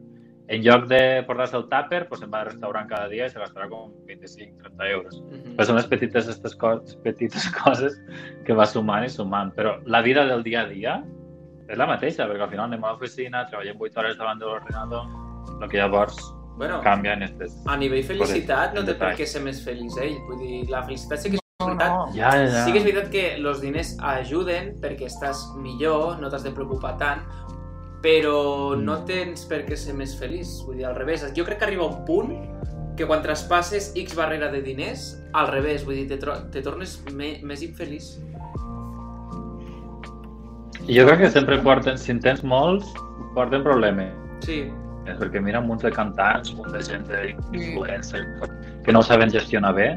En 0.53 0.61
lloc 0.65 0.89
de 0.91 1.23
portar-se 1.25 1.57
el 1.57 1.69
tàper, 1.71 2.03
pues 2.09 2.21
se'n 2.21 2.33
va 2.33 2.43
al 2.43 2.51
restaurant 2.51 2.89
cada 2.91 3.09
dia 3.09 3.29
i 3.29 3.33
se 3.33 3.41
gastarà 3.41 3.69
com 3.71 3.93
25-30 4.09 4.89
euros. 4.91 5.21
Mhm. 5.23 5.55
Però 5.57 5.69
són 5.69 5.79
les 5.79 5.89
petites, 5.89 6.27
aquestes 6.27 6.57
coses, 6.59 6.97
petites 7.07 7.47
coses 7.63 7.97
que 8.45 8.57
va 8.59 8.67
sumant 8.67 9.07
i 9.07 9.13
sumant. 9.13 9.55
Però 9.57 9.79
la 9.87 10.03
vida 10.03 10.27
del 10.27 10.43
dia 10.43 10.67
a 10.67 10.69
dia 10.69 10.99
és 11.73 11.79
la 11.81 11.87
mateixa, 11.89 12.27
perquè 12.29 12.45
al 12.47 12.51
final 12.53 12.67
anem 12.69 12.85
a 12.85 12.93
l'oficina, 12.93 13.47
treballem 13.49 13.81
8 13.81 14.01
hores 14.03 14.17
davant 14.19 14.39
de 14.41 14.47
l'ordinador, 14.47 15.07
el 15.63 15.69
que 15.69 15.79
llavors 15.81 16.19
Bueno, 16.57 16.81
canvia 16.85 17.15
en 17.17 17.23
aquestes... 17.25 17.55
a 17.67 17.77
nivell 17.81 18.05
felicitat 18.05 18.75
no 18.77 18.83
té 18.85 18.95
per 19.01 19.15
què 19.17 19.25
ser 19.27 19.41
més 19.43 19.63
feliç 19.65 19.97
ell. 20.05 20.19
Vull 20.29 20.39
dir, 20.43 20.59
la 20.71 20.83
felicitat 20.85 21.19
sí 21.25 21.31
que 21.33 21.37
és 21.41 21.43
No, 21.63 21.67
veritat. 21.71 21.89
no. 21.95 22.09
Ja, 22.15 22.31
ja. 22.37 22.65
Sí 22.67 22.73
que 22.75 22.79
és 22.83 22.85
veritat 22.85 23.09
que 23.11 23.23
els 23.39 23.61
diners 23.63 23.95
ajuden 24.03 24.75
perquè 24.83 25.07
estàs 25.09 25.41
millor, 25.63 26.19
no 26.21 26.29
t'has 26.29 26.43
de 26.45 26.51
preocupar 26.53 26.97
tant, 27.01 27.23
però 28.03 28.75
Mm. 28.77 28.85
no 28.85 28.97
tens 29.07 29.45
per 29.47 29.63
què 29.67 29.77
ser 29.77 29.95
més 29.95 30.15
feliç. 30.19 30.61
Vull 30.67 30.77
dir, 30.77 30.87
al 30.87 30.95
revés. 30.97 31.25
Jo 31.37 31.45
crec 31.45 31.59
que 31.61 31.65
arriba 31.65 31.87
un 31.87 32.05
punt 32.05 32.35
que 32.97 33.07
quan 33.07 33.23
traspasses 33.23 33.93
X 33.97 34.15
barrera 34.15 34.51
de 34.53 34.61
diners, 34.61 35.23
al 35.33 35.49
revés, 35.49 35.85
vull 35.87 35.95
dir, 35.95 36.09
te, 36.09 36.19
te 36.53 36.63
tornes 36.63 37.01
me 37.13 37.39
més 37.43 37.63
infeliç. 37.63 38.19
I 40.89 40.97
jo 40.99 41.07
crec 41.07 41.21
que 41.21 41.31
sempre 41.31 41.59
porten, 41.63 41.99
si 41.99 42.11
en 42.13 42.21
tens 42.21 42.43
molts, 42.45 42.89
porten 43.37 43.63
problemes. 43.63 44.13
Sí, 44.45 44.65
És 45.07 45.17
perquè 45.19 45.41
mira 45.43 45.59
un 45.59 45.67
munt 45.67 45.81
de 45.83 45.91
cantants, 45.91 46.53
un 46.53 46.59
munt 46.63 46.73
de 46.77 46.81
gent 46.87 47.09
d'influencers 47.11 48.51
que 48.85 48.93
no 48.95 49.03
saben 49.03 49.31
gestionar 49.31 49.73
bé 49.75 49.89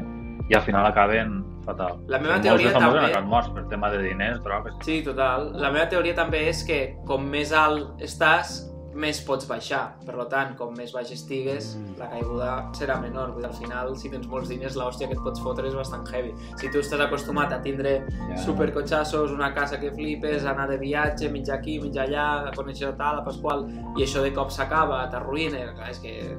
i 0.50 0.54
al 0.54 0.62
final 0.62 0.86
acaben 0.86 1.44
fatal. 1.64 2.00
La 2.10 2.18
meva 2.18 2.34
molts 2.36 2.46
teoria 2.48 2.68
de 2.72 2.74
també- 2.74 2.98
han 2.98 3.04
acabat 3.10 3.28
morts 3.30 3.48
per 3.54 3.64
tema 3.68 3.90
de 3.90 4.00
diners, 4.02 4.40
drogues... 4.42 4.74
sí, 4.82 5.02
total. 5.06 5.52
La 5.62 5.70
meva 5.70 5.88
teoria 5.88 6.14
també 6.14 6.48
és 6.48 6.62
que 6.66 6.96
com 7.06 7.22
més 7.30 7.52
alt 7.52 8.02
estàs, 8.02 8.64
més 8.96 9.20
pots 9.26 9.46
baixar. 9.48 9.82
Per 10.06 10.14
tant, 10.32 10.54
com 10.56 10.72
més 10.76 10.92
baix 10.92 11.10
estigues, 11.12 11.74
Mm. 11.76 11.98
la 11.98 12.08
caiguda 12.10 12.70
serà 12.72 12.96
menor. 13.00 13.32
Vull 13.32 13.42
dir, 13.42 13.50
al 13.50 13.54
final, 13.56 13.96
si 13.96 14.08
tens 14.10 14.26
molts 14.26 14.48
diners, 14.48 14.74
l'hòstia 14.76 15.06
que 15.08 15.14
et 15.14 15.22
pots 15.22 15.40
fotre 15.40 15.68
és 15.68 15.74
bastant 15.74 16.06
heavy. 16.12 16.32
Si 16.56 16.70
tu 16.70 16.78
estàs 16.78 17.00
acostumat 17.00 17.52
a 17.52 17.60
tindre 17.62 18.02
Ja. 18.08 18.36
supercotxassos, 18.38 19.30
una 19.32 19.52
casa 19.54 19.78
que 19.78 19.90
flipes, 19.92 20.44
anar 20.44 20.68
de 20.68 20.78
viatge, 20.78 21.28
mitja 21.30 21.54
aquí, 21.54 21.78
mitja 21.80 22.02
allà, 22.04 22.48
a 22.48 22.52
conèixer 22.52 22.96
tal, 22.96 23.18
a 23.20 23.24
Pasqual, 23.24 23.66
i 23.96 24.02
això 24.02 24.22
de 24.22 24.32
cop 24.32 24.50
s'acaba, 24.50 25.08
t'arruïna, 25.10 25.58
és 25.90 25.98
que... 26.00 26.36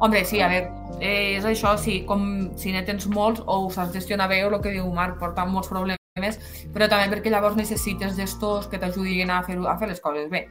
Hombre, 0.00 0.24
sí, 0.24 0.40
a 0.40 0.46
veure, 0.48 0.70
eh, 1.00 1.36
és 1.38 1.44
això, 1.44 1.76
sí, 1.76 2.04
com 2.06 2.50
si 2.56 2.70
ne 2.70 2.84
tens 2.86 3.08
molts 3.10 3.40
o 3.44 3.64
ho 3.66 3.70
saps 3.70 3.92
gestionar 3.92 4.28
bé 4.28 4.44
o 4.44 4.54
el 4.54 4.60
que 4.62 4.70
diu 4.70 4.86
Marc, 4.94 5.18
porta 5.18 5.44
molts 5.44 5.66
problemes, 5.68 5.97
però 6.74 6.88
també 6.90 7.08
perquè 7.14 7.30
llavors 7.30 7.56
necessites 7.56 8.16
gestors 8.16 8.68
que 8.68 8.78
t'ajudin 8.78 9.30
a, 9.30 9.42
fer, 9.46 9.58
a 9.66 9.76
fer 9.78 9.88
les 9.88 10.00
coses 10.00 10.28
bé. 10.30 10.48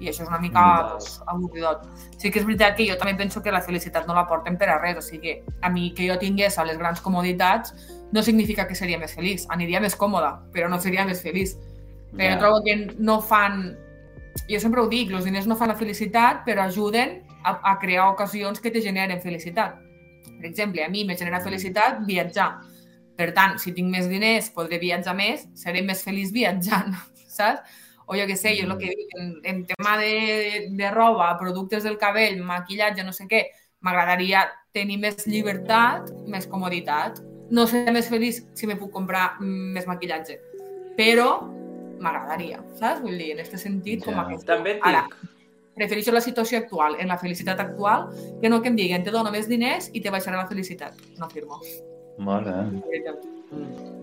I 0.00 0.08
això 0.10 0.24
és 0.24 0.28
una 0.28 0.40
mica 0.42 0.62
pues, 0.90 1.20
avorridot. 1.30 1.84
Sí 2.18 2.30
que 2.30 2.40
és 2.40 2.46
veritat 2.46 2.74
que 2.76 2.86
jo 2.88 2.96
també 2.98 3.14
penso 3.14 3.42
que 3.42 3.52
la 3.54 3.60
felicitat 3.62 4.08
no 4.08 4.14
la 4.16 4.26
porten 4.26 4.56
per 4.58 4.68
a 4.72 4.78
res, 4.80 4.98
o 4.98 5.04
sigui, 5.04 5.36
a 5.62 5.70
mi 5.70 5.92
que 5.94 6.08
jo 6.08 6.16
tingués 6.18 6.58
les 6.66 6.78
grans 6.78 7.00
comoditats 7.00 7.74
no 8.12 8.22
significa 8.22 8.66
que 8.66 8.74
seria 8.74 8.98
més 8.98 9.14
feliç, 9.14 9.46
aniria 9.50 9.80
més 9.80 9.94
còmoda, 9.94 10.40
però 10.52 10.68
no 10.68 10.80
seria 10.80 11.06
més 11.06 11.22
feliç. 11.22 11.54
Però 12.14 12.24
Ja. 12.24 12.34
jo 12.34 12.40
trobo 12.40 12.62
que 12.64 12.76
no 12.98 13.20
fan... 13.20 13.76
Jo 14.50 14.58
sempre 14.58 14.80
ho 14.80 14.88
dic, 14.90 15.12
els 15.14 15.24
diners 15.24 15.46
no 15.46 15.54
fan 15.56 15.68
la 15.70 15.78
felicitat, 15.78 16.42
però 16.44 16.64
ajuden 16.66 17.20
a, 17.44 17.54
a 17.70 17.78
crear 17.78 18.08
ocasions 18.10 18.60
que 18.60 18.70
te 18.70 18.82
generen 18.82 19.20
felicitat. 19.22 19.76
Per 20.26 20.46
exemple, 20.50 20.82
a 20.84 20.88
mi 20.88 21.04
me 21.04 21.16
genera 21.16 21.40
felicitat 21.40 22.00
viatjar. 22.06 22.60
Per 23.14 23.30
tant, 23.34 23.58
si 23.62 23.72
tinc 23.72 23.90
més 23.92 24.08
diners, 24.10 24.50
podré 24.54 24.80
viatjar 24.82 25.14
més, 25.14 25.46
seré 25.54 25.82
més 25.86 26.02
feliç 26.02 26.32
viatjant, 26.34 26.94
saps? 27.38 27.82
O 28.06 28.16
jo 28.18 28.24
què 28.28 28.34
sé, 28.36 28.52
jo 28.58 28.66
el 28.68 28.74
que 28.76 28.90
dic, 28.92 29.12
en, 29.16 29.28
en 29.48 29.60
tema 29.64 29.94
de, 29.96 30.66
de 30.76 30.90
roba, 30.92 31.30
productes 31.40 31.86
del 31.86 31.96
cabell, 31.96 32.42
maquillatge, 32.44 33.04
no 33.06 33.14
sé 33.16 33.24
què, 33.30 33.46
M'agradaria 33.84 34.46
tenir 34.72 34.96
més 35.02 35.26
llibertat, 35.28 36.08
més 36.30 36.48
comoditat. 36.48 37.20
No 37.52 37.66
ser 37.68 37.84
més 37.92 38.08
feliç 38.08 38.40
si 38.56 38.68
me 38.70 38.78
puc 38.80 38.90
comprar 38.94 39.34
mm, 39.36 39.74
més 39.76 39.88
maquillatge, 39.90 40.38
però 40.96 41.28
m'agradaria, 42.00 42.62
saps? 42.80 43.02
Vull 43.04 43.18
dir, 43.20 43.34
en 43.34 43.44
aquest 43.44 43.60
sentit, 43.60 44.04
com 44.06 44.16
Ja. 44.16 44.24
aquest. 44.24 44.46
També 44.48 44.78
et 44.78 44.86
Ara, 44.88 45.04
dic, 45.04 45.34
prefereixo 45.76 46.16
la 46.16 46.24
situació 46.24 46.62
actual, 46.64 46.96
en 46.98 47.12
la 47.12 47.18
felicitat 47.20 47.60
actual, 47.60 48.08
que 48.40 48.48
no 48.48 48.62
que 48.62 48.72
em 48.72 48.76
diguen 48.80 49.04
te 49.04 49.12
dono 49.12 49.30
més 49.30 49.48
diners 49.52 49.90
i 49.92 50.00
te 50.00 50.10
baixarà 50.10 50.40
la 50.40 50.48
felicitat. 50.48 50.96
No 51.20 51.28
firmo. 51.28 51.60
Molt 52.18 52.46
bé. 52.46 52.52
de 52.52 52.80
veritat. 52.86 53.24
mm, 53.50 53.94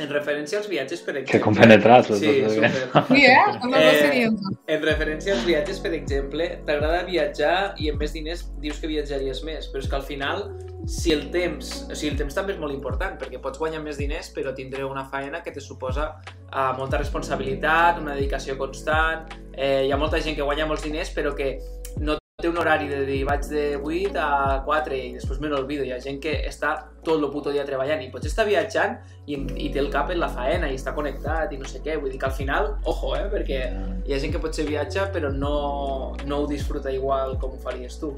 en 0.00 0.10
referència 0.10 0.58
als 0.58 0.68
viatges, 0.68 1.02
per 1.06 1.16
exemple... 1.16 1.38
Que 1.38 1.40
compenetrats, 1.44 2.10
los 2.10 2.18
Sí, 2.18 2.26
eh? 2.26 2.48
super. 2.50 2.70
Sí, 3.08 3.24
eh? 3.24 4.24
Eh. 4.24 4.30
En 4.74 4.82
referència 4.82 5.34
als 5.36 5.44
viatges, 5.46 5.78
per 5.80 5.92
exemple, 5.94 6.48
t'agrada 6.66 7.04
viatjar 7.06 7.74
i 7.78 7.90
amb 7.92 8.02
més 8.02 8.14
diners 8.16 8.44
dius 8.62 8.80
que 8.82 8.90
viatjaries 8.90 9.44
més, 9.46 9.68
però 9.70 9.84
és 9.84 9.90
que 9.90 9.98
al 10.00 10.06
final, 10.08 10.42
si 10.90 11.14
el 11.14 11.28
temps, 11.34 11.70
o 11.86 11.94
sigui, 11.94 12.12
el 12.14 12.18
temps 12.24 12.34
també 12.34 12.56
és 12.56 12.60
molt 12.60 12.74
important, 12.74 13.14
perquè 13.20 13.40
pots 13.42 13.62
guanyar 13.62 13.84
més 13.84 14.00
diners, 14.00 14.32
però 14.34 14.54
tindré 14.56 14.84
una 14.84 15.06
feina 15.12 15.44
que 15.46 15.54
te 15.54 15.62
suposa 15.62 16.10
uh, 16.50 16.74
molta 16.78 16.98
responsabilitat, 16.98 18.02
una 18.02 18.18
dedicació 18.18 18.58
constant, 18.58 19.30
eh, 19.54 19.86
hi 19.86 19.94
ha 19.94 20.00
molta 20.00 20.20
gent 20.20 20.36
que 20.36 20.42
guanya 20.42 20.66
molts 20.66 20.82
diners, 20.82 21.14
però 21.14 21.34
que 21.38 21.54
no 22.02 22.18
té 22.44 22.50
un 22.50 22.58
horari 22.60 22.90
de 22.90 23.00
dir 23.08 23.22
vaig 23.24 23.46
de 23.48 23.62
8 23.80 24.20
a 24.20 24.60
4 24.66 24.96
i 24.98 25.12
després 25.16 25.40
me 25.40 25.48
n'olvido. 25.48 25.84
Hi 25.86 25.94
ha 25.94 26.00
gent 26.02 26.18
que 26.20 26.34
està 26.44 26.74
tot 27.04 27.16
el 27.16 27.30
puto 27.32 27.52
dia 27.54 27.64
treballant 27.64 28.02
i 28.04 28.10
potser 28.12 28.28
està 28.28 28.44
viatjant 28.44 28.98
i, 29.24 29.38
i 29.64 29.70
té 29.72 29.80
el 29.80 29.88
cap 29.92 30.12
en 30.12 30.20
la 30.20 30.28
faena 30.28 30.68
i 30.68 30.76
està 30.76 30.92
connectat 30.96 31.54
i 31.56 31.60
no 31.60 31.68
sé 31.70 31.80
què. 31.84 31.96
Vull 32.00 32.12
dir 32.12 32.20
que 32.20 32.28
al 32.28 32.36
final, 32.36 32.74
ojo, 32.90 33.14
eh, 33.16 33.24
perquè 33.32 33.60
hi 34.04 34.12
ha 34.12 34.20
gent 34.20 34.34
que 34.34 34.42
potser 34.42 34.66
viatja 34.68 35.06
però 35.14 35.30
no, 35.32 35.54
no 36.28 36.42
ho 36.42 36.48
disfruta 36.50 36.92
igual 36.92 37.38
com 37.40 37.56
ho 37.56 37.62
faries 37.62 37.96
tu. 38.02 38.12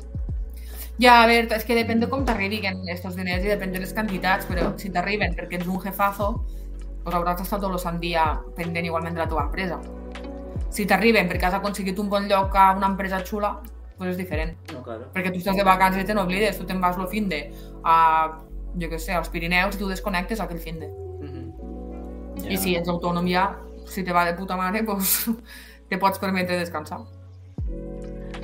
Ja, 0.98 1.20
a 1.20 1.28
veure, 1.30 1.46
és 1.54 1.68
que 1.68 1.76
depèn 1.76 2.02
de 2.02 2.08
com 2.10 2.24
t'arribin 2.26 2.66
aquests 2.72 3.14
diners 3.14 3.46
i 3.46 3.52
depèn 3.52 3.74
de 3.76 3.84
les 3.84 3.94
quantitats, 3.94 4.48
però 4.48 4.72
si 4.80 4.90
t'arriben 4.90 5.36
perquè 5.38 5.60
ets 5.60 5.70
un 5.70 5.78
jefazo, 5.84 6.32
pues 7.04 7.14
hauràs 7.14 7.38
d'estar 7.38 7.60
tot 7.62 7.70
el 7.70 7.78
sant 7.78 8.00
dia 8.02 8.24
pendent 8.56 8.88
igualment 8.88 9.14
de 9.14 9.22
la 9.22 9.28
teva 9.30 9.44
empresa. 9.44 9.78
Si 10.72 10.88
t'arriben 10.88 11.28
perquè 11.28 11.46
has 11.46 11.60
aconseguit 11.60 12.00
un 12.02 12.08
bon 12.10 12.26
lloc 12.26 12.56
a 12.56 12.70
una 12.74 12.88
empresa 12.88 13.20
xula, 13.28 13.52
pues 13.96 14.10
és 14.10 14.18
diferent. 14.18 14.54
No, 14.72 14.82
claro. 14.84 15.08
Perquè 15.14 15.32
tu 15.32 15.40
estàs 15.40 15.56
de 15.56 15.64
vacances 15.64 16.02
i 16.02 16.06
te 16.06 16.14
n'oblides, 16.14 16.58
tu 16.58 16.66
te'n 16.68 16.80
vas 16.80 16.98
el 17.00 17.08
fin 17.08 17.28
de 17.28 17.42
a, 17.84 17.96
jo 18.76 18.88
què 18.92 18.98
sé, 19.00 19.14
als 19.16 19.30
Pirineus 19.32 19.76
i 19.76 19.80
tu 19.80 19.88
desconnectes 19.88 20.40
aquell 20.40 20.60
fin 20.60 20.80
de. 20.80 20.90
Mhm. 21.20 22.50
I 22.52 22.56
si 22.60 22.76
ets 22.76 22.88
autònom 22.92 23.26
ja, 23.28 23.54
si 23.86 24.04
te 24.04 24.12
va 24.12 24.24
de 24.26 24.34
puta 24.34 24.56
mare, 24.56 24.82
pues, 24.84 25.30
te 25.88 25.98
pots 25.98 26.18
permetre 26.18 26.58
descansar. 26.58 27.00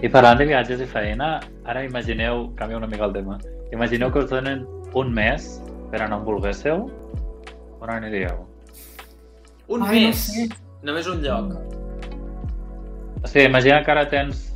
I 0.02 0.09
parlant 0.11 0.38
de 0.40 0.47
viatges 0.49 0.80
i 0.82 0.87
feina, 0.87 1.37
ara 1.64 1.85
imagineu, 1.85 2.49
canvia 2.59 2.76
una 2.80 2.88
mica 2.90 3.04
el 3.06 3.12
tema, 3.12 3.38
imagineu 3.73 4.11
que 4.11 4.25
us 4.25 4.30
donen 4.30 4.64
un 4.99 5.12
mes 5.14 5.61
per 5.92 6.00
anar 6.02 6.18
on 6.18 6.25
volguéssiu, 6.26 6.88
on 7.80 7.90
aniríeu? 7.90 8.47
Un 9.68 9.85
Ai, 9.85 10.00
no 10.00 10.09
mes, 10.09 10.25
sé. 10.26 10.49
només 10.82 11.06
un 11.06 11.23
lloc. 11.23 11.54
O 13.23 13.28
sigui, 13.28 13.47
imagina 13.47 13.85
que 13.85 13.92
ara 13.92 14.09
tens 14.11 14.51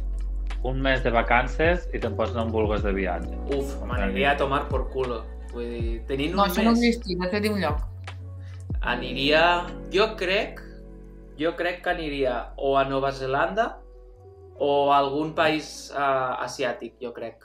un 0.64 0.80
mes 0.82 1.02
de 1.04 1.10
vacances 1.10 1.88
i 1.92 2.00
te'n 2.02 2.16
pots 2.16 2.32
anar 2.34 2.46
on 2.46 2.52
vulguis 2.54 2.82
de 2.82 2.92
viatge. 2.96 3.32
Uf, 3.54 3.76
m'aniria 3.86 4.32
a 4.32 4.36
tomar 4.36 4.68
por 4.68 4.88
culo. 4.90 5.22
Vull 5.52 5.68
dir, 5.72 5.96
tenint 6.08 6.34
un 6.34 6.40
No, 6.40 6.46
això 6.46 6.64
no 6.64 6.72
mes, 6.74 6.82
existeix, 6.84 7.18
vaig 7.20 7.42
dir 7.42 7.52
un 7.52 7.60
lloc. 7.60 7.82
aniria... 8.80 9.66
Jo 9.92 10.14
crec, 10.16 10.60
jo 11.38 11.54
crec 11.56 11.82
que 11.84 11.90
aniria 11.90 12.52
o 12.56 12.76
a 12.76 12.84
Nova 12.84 13.12
Zelanda 13.12 13.78
o 14.58 14.90
a 14.92 14.98
algun 14.98 15.34
país 15.34 15.92
uh, 15.94 16.42
asiàtic, 16.42 16.96
jo 17.00 17.12
crec. 17.12 17.44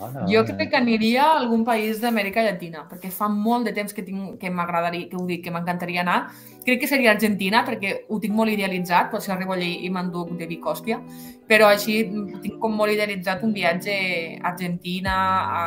Ah, 0.00 0.26
Jo 0.28 0.44
crec 0.44 0.70
que 0.70 0.78
aniria 0.78 1.24
a 1.24 1.38
algun 1.40 1.64
país 1.64 2.00
d'Amèrica 2.00 2.42
Llatina, 2.42 2.86
perquè 2.88 3.10
fa 3.12 3.28
molt 3.28 3.68
de 3.68 3.74
temps 3.76 3.92
que, 3.94 4.02
tinc, 4.02 4.38
que 4.40 4.50
m'agradaria, 4.50 5.08
que 5.10 5.18
ho 5.18 5.26
dic, 5.28 5.44
que 5.44 5.52
m'encantaria 5.54 6.02
anar. 6.02 6.18
Crec 6.64 6.80
que 6.82 6.88
seria 6.90 7.12
Argentina, 7.12 7.64
perquè 7.66 7.94
ho 8.08 8.18
tinc 8.22 8.34
molt 8.34 8.52
idealitzat, 8.52 9.10
potser 9.12 9.34
arribo 9.36 9.54
allí 9.56 9.84
i 9.86 9.90
m'enduc 9.90 10.32
de 10.38 10.48
Vicòspia, 10.50 11.00
però 11.48 11.68
així 11.70 12.02
mm, 12.06 12.42
tinc 12.44 12.58
com 12.62 12.74
molt 12.78 12.94
idealitzat 12.94 13.44
un 13.46 13.52
viatge 13.52 13.96
a 14.40 14.48
Argentina, 14.52 15.16
a, 15.60 15.64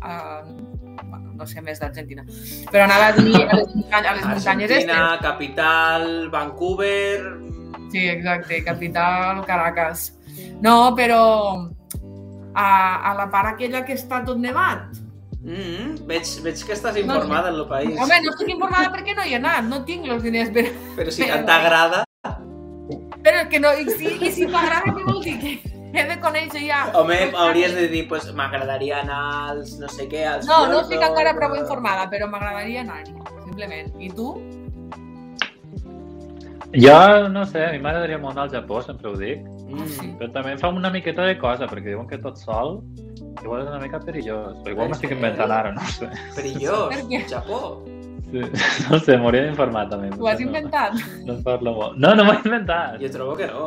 a 0.00 0.42
bueno, 1.02 1.34
no 1.34 1.46
sé 1.46 1.62
més 1.64 1.80
d'Argentina, 1.82 2.24
però 2.70 2.86
anava 2.86 3.12
a 3.12 3.16
dir 3.18 3.40
a 3.42 3.56
les, 3.56 3.74
muntanyes, 3.74 4.10
a 4.10 4.14
les 4.14 4.26
muntanyes 4.28 4.70
Argentina, 4.70 5.00
estes. 5.14 5.26
capital, 5.28 6.10
Vancouver... 6.30 7.18
Sí, 7.94 8.08
exacte, 8.10 8.64
capital, 8.64 9.44
Caracas. 9.46 10.08
No, 10.64 10.94
però 10.98 11.20
a, 12.54 12.68
a 13.10 13.14
la 13.18 13.26
part 13.30 13.54
aquella 13.54 13.84
que 13.84 13.96
està 13.98 14.22
tot 14.24 14.38
nevat, 14.38 15.00
Mm, 15.44 16.06
veig, 16.08 16.24
veig 16.40 16.60
que 16.64 16.72
estàs 16.72 16.96
informada 16.96 17.50
en 17.52 17.58
el 17.60 17.66
país. 17.68 17.98
Home, 18.00 18.16
no 18.24 18.30
estic 18.32 18.48
informada 18.54 18.88
perquè 18.94 19.12
no 19.12 19.26
hi 19.28 19.34
he 19.34 19.36
anat, 19.36 19.66
no 19.68 19.82
tinc 19.84 20.06
els 20.08 20.22
diners 20.24 20.48
per... 20.54 20.62
Però 20.96 21.12
si 21.12 21.20
però- 21.26 21.42
t'agrada... 21.44 21.98
Però 23.24 23.42
que 23.52 23.60
no, 23.60 23.74
i 23.76 23.84
si, 23.92 24.08
i 24.24 24.30
si 24.32 24.46
m'agrada, 24.48 24.88
què 24.96 25.04
vol 25.04 25.20
dir? 25.24 25.34
Que 25.42 25.52
he 26.00 26.06
de 26.08 26.16
conèixer 26.22 26.62
ja... 26.64 26.78
Home, 26.96 27.18
hauries 27.36 27.76
de 27.76 27.84
dir, 27.92 28.06
pues, 28.08 28.30
m'agradaria 28.32 29.02
anar 29.02 29.20
als 29.52 29.76
no 29.82 29.88
sé 29.92 30.08
què, 30.08 30.24
als 30.32 30.48
No, 30.48 30.62
no 30.72 30.80
estic 30.80 31.04
encara 31.04 31.36
prou 31.36 31.54
informada, 31.60 32.08
però 32.08 32.26
m'agradaria 32.32 32.80
anar-hi, 32.80 33.12
simplement. 33.44 33.92
I 34.00 34.08
tu? 34.16 34.32
Jo, 36.72 37.28
no 37.36 37.44
sé, 37.46 37.66
a 37.68 37.72
mi 37.76 37.84
m'agradaria 37.84 38.16
molt 38.18 38.32
anar 38.34 38.48
al 38.48 38.54
Japó, 38.56 38.80
sempre 38.82 39.12
ho 39.12 39.14
dic, 39.20 39.44
Mm. 39.74 40.14
però 40.20 40.32
també 40.32 40.52
em 40.54 40.58
fa 40.58 40.68
una 40.68 40.90
miqueta 40.90 41.24
de 41.26 41.36
cosa, 41.38 41.66
perquè 41.70 41.90
diuen 41.92 42.06
que 42.08 42.18
tot 42.18 42.36
sol 42.38 42.80
igual 43.42 43.62
és 43.62 43.68
una 43.68 43.80
mica 43.82 43.98
perillós, 44.00 44.56
o 44.64 44.70
igual 44.70 44.88
m'estic 44.92 45.10
inventant 45.16 45.50
ara, 45.52 45.72
no 45.72 45.80
sé. 45.90 46.08
Perillós, 46.36 46.88
Per 46.94 47.02
què? 47.10 47.22
Japó. 47.28 47.60
Sí. 48.30 48.40
No 48.90 48.98
sé, 48.98 49.16
m'hauria 49.20 49.44
d'informar 49.46 49.88
també. 49.90 50.08
Ho 50.08 50.26
has 50.26 50.38
potser 50.38 50.46
no. 50.46 50.50
inventat? 50.50 50.92
No, 51.26 51.36
parlo 51.44 51.74
molt. 51.76 51.98
No, 52.02 52.14
no 52.18 52.24
m'ho 52.24 52.32
he 52.34 52.40
inventat. 52.44 52.96
Jo 53.02 53.10
trobo 53.14 53.36
que 53.38 53.46
no. 53.46 53.66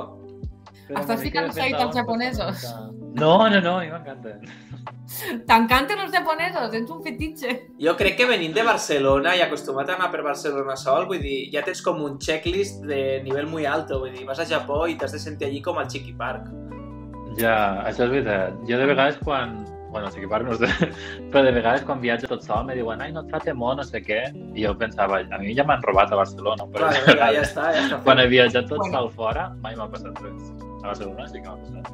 Però 0.87 1.01
Estàs 1.01 1.21
ficant 1.21 1.49
hate 1.51 1.75
als 1.83 1.95
japonesos? 1.95 2.63
mica- 2.63 2.86
No, 3.17 3.49
no, 3.49 3.59
no, 3.61 3.77
a 3.77 3.83
mi 3.83 3.89
m'encanten. 3.91 4.41
T'encanten 5.47 5.99
els 6.03 6.11
japonesos, 6.13 6.73
ets 6.77 6.91
un 6.93 6.99
fetitxe. 7.05 7.53
Jo 7.81 7.95
crec 7.99 8.17
que 8.19 8.27
venint 8.29 8.53
de 8.55 8.63
Barcelona 8.67 9.33
i 9.37 9.41
acostumat 9.45 9.89
a 9.89 9.95
anar 9.97 10.09
per 10.13 10.21
Barcelona 10.25 10.75
sol, 10.77 11.07
vull 11.09 11.21
dir, 11.23 11.37
ja 11.53 11.63
tens 11.65 11.81
com 11.85 12.01
un 12.05 12.19
checklist 12.21 12.83
de 12.85 13.21
nivell 13.25 13.47
muy 13.49 13.65
alto, 13.65 13.99
vull 14.03 14.13
dir, 14.13 14.25
vas 14.27 14.39
a 14.43 14.45
Japó 14.49 14.83
i 14.91 14.97
t'has 14.99 15.15
de 15.15 15.19
sentir 15.23 15.47
allí 15.49 15.61
com 15.65 15.79
al 15.81 15.87
Chiqui 15.89 16.13
Park. 16.19 16.51
Ja, 17.39 17.55
això 17.87 18.05
és 18.07 18.13
veritat. 18.17 18.61
Jo 18.69 18.77
de 18.81 18.85
vegades 18.93 19.17
quan... 19.23 19.63
Bueno, 19.87 20.09
sí 20.11 20.19
que 20.19 20.27
parlo, 20.27 20.51
no 20.51 20.57
sé, 20.59 20.67
però 21.31 21.45
de 21.45 21.51
vegades 21.55 21.85
quan 21.87 22.01
viatjo 22.03 22.27
tot 22.27 22.43
sol 22.43 22.65
me 22.67 22.75
diuen 22.75 22.99
ai, 23.01 23.07
no 23.15 23.21
et 23.23 23.29
fa 23.31 23.39
temor, 23.39 23.77
no 23.79 23.85
sé 23.87 24.01
què, 24.03 24.17
i 24.53 24.65
jo 24.65 24.73
pensava, 24.77 25.21
a 25.23 25.39
mi 25.39 25.53
ja 25.55 25.63
m'han 25.65 25.81
robat 25.87 26.11
a 26.11 26.17
Barcelona, 26.19 26.65
però 26.73 26.89
Clar, 26.91 27.15
ja, 27.21 27.29
ja 27.37 27.45
està, 27.45 27.69
ja 27.73 27.85
està. 27.85 28.01
quan 28.03 28.19
he 28.19 28.27
viatjat 28.27 28.67
tot 28.67 28.83
Bueno. 28.83 28.91
sol 28.97 29.07
fora, 29.15 29.47
mai 29.63 29.77
m'ha 29.79 29.87
passat 29.89 30.19
res. 30.21 30.51
A 30.83 30.89
Barcelona 30.91 31.29
sí 31.31 31.39
que 31.39 31.47
m'ha 31.47 31.55
passat. 31.63 31.93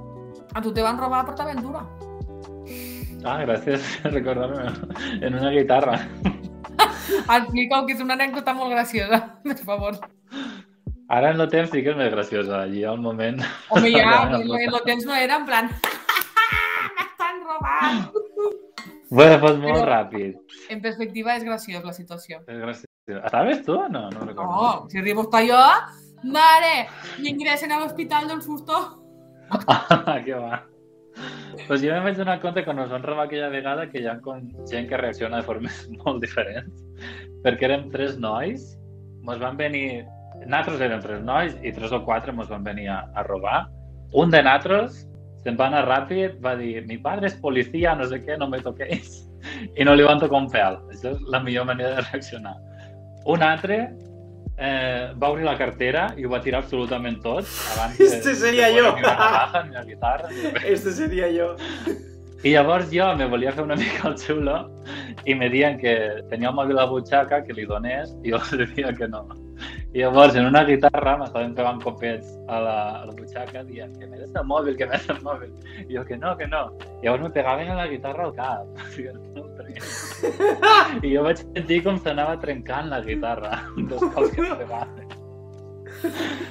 A 0.54 0.62
tu 0.62 0.74
te 0.74 0.82
van 0.82 0.98
robar 0.98 1.22
a 1.22 1.26
PortAventura. 1.26 1.82
Ah, 3.26 3.40
gràcies 3.46 3.82
per 4.04 4.12
recordar-me 4.18 4.66
en 5.26 5.36
una 5.40 5.50
guitarra. 5.52 5.98
Explica-ho, 7.38 7.86
que 7.88 7.94
és 7.96 8.02
una 8.04 8.14
anècdota 8.18 8.54
molt 8.58 8.72
graciosa, 8.74 9.20
per 9.48 9.58
favor. 9.64 9.98
Ara 11.14 11.32
en 11.34 11.42
el 11.44 11.50
temps 11.52 11.70
sí 11.72 11.84
que 11.84 11.92
és 11.94 11.98
més 12.00 12.12
graciosa, 12.14 12.62
allí 12.64 12.84
al 12.88 13.00
moment... 13.04 13.42
Home, 13.70 13.92
ja, 13.94 14.24
en 14.32 14.50
el 14.50 14.82
temps 14.86 15.06
no 15.06 15.16
era 15.16 15.36
en 15.42 15.46
plan... 15.46 15.70
M'estan 16.98 17.42
robant! 17.44 18.08
Bueno, 19.14 19.38
pues 19.44 19.60
molt 19.62 19.78
Però- 19.78 19.90
ràpid. 19.90 20.40
En 20.74 20.82
perspectiva 20.82 21.36
és 21.38 21.44
graciós 21.46 21.84
la 21.86 21.94
situació. 21.94 22.40
És 22.48 22.58
graciós. 22.58 22.90
Estaves 23.20 23.62
tu 23.66 23.76
o 23.78 23.88
no? 23.92 24.08
No 24.10 24.26
recordo. 24.26 24.56
No, 24.56 24.90
si 24.90 24.98
arribo 24.98 25.22
hasta 25.28 25.44
yo, 25.44 25.60
madre, 26.24 26.88
me 27.20 27.30
ingresen 27.30 27.72
al 27.76 27.84
hospital 27.84 28.28
del 28.32 28.42
susto. 28.42 29.03
Ah, 29.50 30.20
que 30.26 30.34
va. 30.34 30.64
Pues 31.68 31.84
jo 31.84 31.94
em 31.94 32.04
vaig 32.04 32.18
donar 32.18 32.40
compte 32.42 32.64
quan 32.66 32.80
ens 32.82 32.92
van 32.92 33.04
robar 33.06 33.28
aquella 33.28 33.52
vegada 33.54 33.86
que 33.90 34.02
hi 34.02 34.08
ha 34.10 34.18
com 34.26 34.48
gent 34.70 34.90
que 34.90 34.98
reacciona 34.98 35.40
de 35.42 35.48
formes 35.48 35.84
molt 36.02 36.24
diferents. 36.24 36.84
Perquè 37.46 37.70
érem 37.70 37.90
tres 37.94 38.18
nois, 38.20 38.74
mos 39.28 39.42
van 39.44 39.60
venir... 39.60 40.04
Nosaltres 40.44 40.82
érem 40.82 41.02
tres 41.04 41.22
nois 41.24 41.54
i 41.64 41.72
tres 41.72 41.94
o 41.96 42.02
quatre 42.04 42.34
mos 42.36 42.50
van 42.52 42.66
venir 42.66 42.90
a, 42.92 43.04
a 43.16 43.24
robar. 43.28 43.68
Un 44.18 44.34
de 44.34 44.42
nosaltres 44.44 45.04
se'n 45.44 45.60
va 45.60 45.68
anar 45.70 45.84
ràpid, 45.86 46.40
va 46.44 46.56
dir 46.60 46.82
mi 46.88 46.98
padre 47.04 47.30
és 47.30 47.38
policia, 47.44 47.94
no 48.00 48.08
sé 48.10 48.20
què, 48.24 48.38
no 48.40 48.50
me 48.50 48.62
toquéis. 48.64 49.22
I 49.80 49.86
no 49.86 49.96
li 49.96 50.08
van 50.08 50.22
tocar 50.24 50.42
un 50.42 50.50
pèl. 50.52 50.80
Això 50.92 51.14
és 51.14 51.24
la 51.32 51.44
millor 51.44 51.70
manera 51.70 52.00
de 52.00 52.08
reaccionar. 52.10 52.56
Un 53.30 53.44
altre 53.46 53.86
eh, 54.58 55.14
va 55.20 55.30
obrir 55.30 55.46
la 55.46 55.58
cartera 55.58 56.08
i 56.18 56.26
ho 56.26 56.32
va 56.32 56.42
tirar 56.42 56.64
absolutament 56.64 57.22
tot. 57.24 57.48
Abans 57.76 57.98
de, 57.98 58.06
Este 58.06 58.36
seria 58.36 58.70
de 58.70 58.82
jo. 58.82 58.96
Navaja, 59.02 59.64
ni 59.68 59.76
la 59.76 59.84
guitarra, 59.84 60.30
ni. 60.30 60.52
Este 60.74 60.92
seria 60.92 61.30
jo. 61.34 61.54
I 62.44 62.52
llavors 62.52 62.90
jo 62.92 63.08
me 63.16 63.26
volia 63.32 63.54
fer 63.56 63.64
una 63.64 63.78
mica 63.80 64.10
el 64.10 64.18
xulo 64.20 64.58
i 65.26 65.36
me 65.36 65.48
diuen 65.50 65.78
que 65.80 65.94
tenia 66.30 66.52
el 66.52 66.58
mòbil 66.58 66.76
a 66.76 66.84
la 66.84 66.90
butxaca, 66.92 67.40
que 67.46 67.56
li 67.56 67.66
donés, 67.66 68.12
i 68.24 68.34
jo 68.34 68.42
li 68.60 68.84
que 68.98 69.08
no, 69.08 69.24
I 69.94 70.02
llavors, 70.02 70.36
en 70.36 70.48
una 70.50 70.64
guitarra, 70.66 71.14
m'estaven 71.20 71.54
pegant 71.54 71.80
copets 71.84 72.32
a 72.50 72.60
la, 72.64 72.78
a 73.02 73.06
la 73.06 73.14
butxaca 73.14 73.62
dient 73.68 73.94
que 74.00 74.08
me 74.10 74.18
des 74.18 74.32
el 74.34 74.48
mòbil, 74.50 74.78
que 74.78 74.88
me 74.90 74.98
des 74.98 75.10
el 75.14 75.20
mòbil. 75.22 75.52
I 75.84 75.98
jo 75.98 76.04
que 76.08 76.18
no, 76.18 76.34
que 76.38 76.48
no. 76.50 76.64
I 77.02 77.06
llavors 77.06 77.28
me 77.28 77.30
pegaven 77.36 77.70
a 77.70 77.78
la 77.78 77.88
guitarra 77.92 78.26
al 78.26 78.34
cap. 78.34 78.82
I 78.98 79.06
jo, 79.06 79.14
no, 79.36 79.46
I 81.04 81.14
jo 81.14 81.26
vaig 81.28 81.44
sentir 81.44 81.82
com 81.86 82.00
s'anava 82.02 82.40
trencant 82.42 82.90
la 82.90 83.02
guitarra 83.06 83.60
dels 83.92 84.06
cops 84.16 84.34
que 84.34 84.48
me 84.48 84.58
pegaven. 84.64 85.12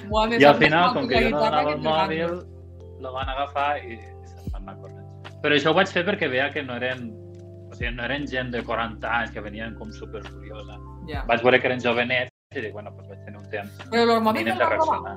Buah, 0.08 0.28
I 0.38 0.46
al 0.48 0.60
final, 0.60 0.92
com 0.94 1.08
que 1.10 1.24
jo 1.24 1.32
no 1.34 1.40
donava 1.42 1.74
el 1.74 1.82
mòbil, 1.84 2.36
lo 3.02 3.12
van 3.16 3.32
agafar 3.32 3.72
i, 3.82 3.98
i 3.98 4.30
se'n 4.30 4.52
van 4.54 4.68
anar 4.68 4.76
corrents. 4.78 5.32
Però 5.42 5.58
això 5.58 5.72
ho 5.72 5.78
vaig 5.80 5.90
fer 5.90 6.06
perquè 6.06 6.30
veia 6.30 6.46
que 6.54 6.62
no 6.62 6.78
eren, 6.78 7.08
o 7.66 7.74
sigui, 7.74 7.90
no 7.96 8.06
eren 8.06 8.28
gent 8.30 8.54
de 8.54 8.62
40 8.62 9.10
anys 9.18 9.34
que 9.34 9.42
venien 9.42 9.74
com 9.80 9.90
super 9.90 10.22
curiosa. 10.30 10.78
Ja. 11.10 11.26
Vaig 11.26 11.42
veure 11.42 11.58
que 11.58 11.68
eren 11.72 11.82
jovenets 11.82 12.31
i 12.56 12.60
dic, 12.60 12.72
bueno, 12.72 12.90
doncs 12.96 13.08
vaig 13.08 13.24
tenir 13.24 13.38
un 13.40 13.48
temps 13.50 13.78
Però 13.90 14.02
el 14.16 14.22
mòbil 14.22 14.42
mínim 14.44 14.54
me 14.54 14.58
de 14.58 14.64
l'han 14.64 14.78
robat. 14.78 15.00
reaccionar. 15.00 15.16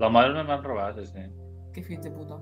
El 0.00 0.10
mòbil 0.16 0.34
me'l 0.38 0.46
van 0.46 0.64
robar, 0.64 0.94
sí, 0.96 1.06
sí. 1.06 1.26
Que 1.74 1.82
fills 1.82 2.02
de 2.04 2.10
puta. 2.10 2.38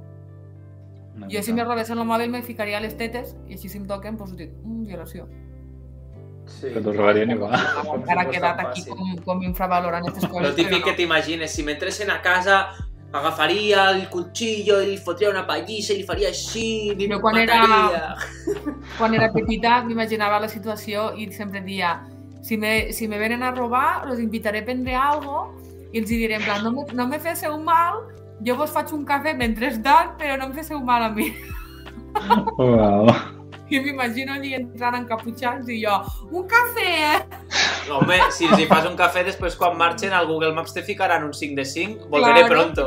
Una 1.16 1.26
Jo 1.28 1.42
si 1.42 1.52
me 1.52 1.64
robessin 1.64 1.98
el 1.98 2.06
mòbil 2.06 2.30
me 2.30 2.42
ficaria 2.42 2.78
a 2.78 2.80
les 2.80 2.96
tetes 2.96 3.36
i 3.48 3.54
així 3.54 3.68
si 3.68 3.78
em 3.78 3.86
toquen, 3.86 4.16
doncs 4.16 4.36
dic, 4.36 4.52
mm, 4.62 4.84
violació. 4.86 5.26
Sí. 6.48 6.70
Que 6.72 6.80
t'ho 6.80 6.92
robarien 6.92 7.30
igual. 7.30 7.52
Encara 7.94 8.22
ha 8.22 8.30
quedat 8.30 8.60
aquí 8.66 8.84
com, 8.88 9.16
com 9.24 9.42
infravalorant 9.42 10.06
aquestes 10.08 10.30
coses. 10.30 10.48
Lo 10.48 10.54
típic 10.56 10.84
que 10.84 10.92
t'imagines, 10.96 11.50
si 11.52 11.62
m'entressin 11.62 12.08
a 12.10 12.22
casa, 12.22 12.68
agafaria 13.12 13.90
el 13.90 14.08
cuchillo 14.08 14.80
i 14.82 14.86
li 14.92 14.96
fotria 14.96 15.28
una 15.30 15.46
pallissa 15.46 15.92
i 15.92 15.98
li 15.98 16.04
faria 16.04 16.28
així, 16.28 16.92
i 16.92 16.94
Però 16.96 17.16
em 17.16 17.20
quan 17.20 17.36
era- 17.42 17.58
mataria. 17.66 18.14
Quan 18.98 19.14
era 19.14 19.28
petita 19.32 19.82
m'imaginava 19.84 20.40
la 20.40 20.48
situació 20.48 21.12
i 21.16 21.30
sempre 21.32 21.60
dia 21.60 21.92
si 22.42 22.56
me, 22.56 22.92
si 22.92 23.08
me 23.08 23.18
venen 23.18 23.42
a 23.42 23.50
robar, 23.50 24.06
los 24.06 24.20
invitaré 24.20 24.60
a 24.60 24.64
prendre 24.64 24.94
algo 24.94 25.54
i 25.92 26.02
els 26.02 26.10
diré 26.10 26.36
en 26.36 26.44
plan, 26.44 26.62
no 26.64 26.72
me, 26.72 26.84
no 26.94 27.08
me 27.08 27.18
féssiu 27.22 27.56
mal, 27.64 28.02
jo 28.44 28.58
vos 28.58 28.70
faig 28.74 28.92
un 28.94 29.06
cafè 29.08 29.34
mentrestant, 29.36 30.14
però 30.20 30.36
no 30.36 30.50
em 30.50 30.54
féssiu 30.56 30.80
mal 30.84 31.08
a 31.08 31.10
mi. 31.14 31.32
Uau. 32.58 33.08
I 33.68 33.80
m'imagino 33.84 34.32
allí 34.32 34.54
entrant 34.56 34.94
encaputxats 34.96 35.68
i 35.68 35.82
jo, 35.82 35.96
un 36.32 36.46
cafè! 36.48 37.18
No, 37.88 37.98
home, 37.98 38.16
si 38.32 38.46
els 38.48 38.62
hi 38.62 38.66
fas 38.68 38.86
un 38.88 38.96
cafè, 38.96 39.20
després 39.26 39.56
quan 39.60 39.76
marxen 39.76 40.14
al 40.16 40.28
Google 40.28 40.54
Maps 40.56 40.72
te 40.76 40.80
ficaran 40.84 41.26
un 41.26 41.34
5 41.36 41.56
de 41.56 41.66
5, 41.68 42.08
volveré 42.08 42.46
Claro, 42.46 42.54
pronto. 42.54 42.86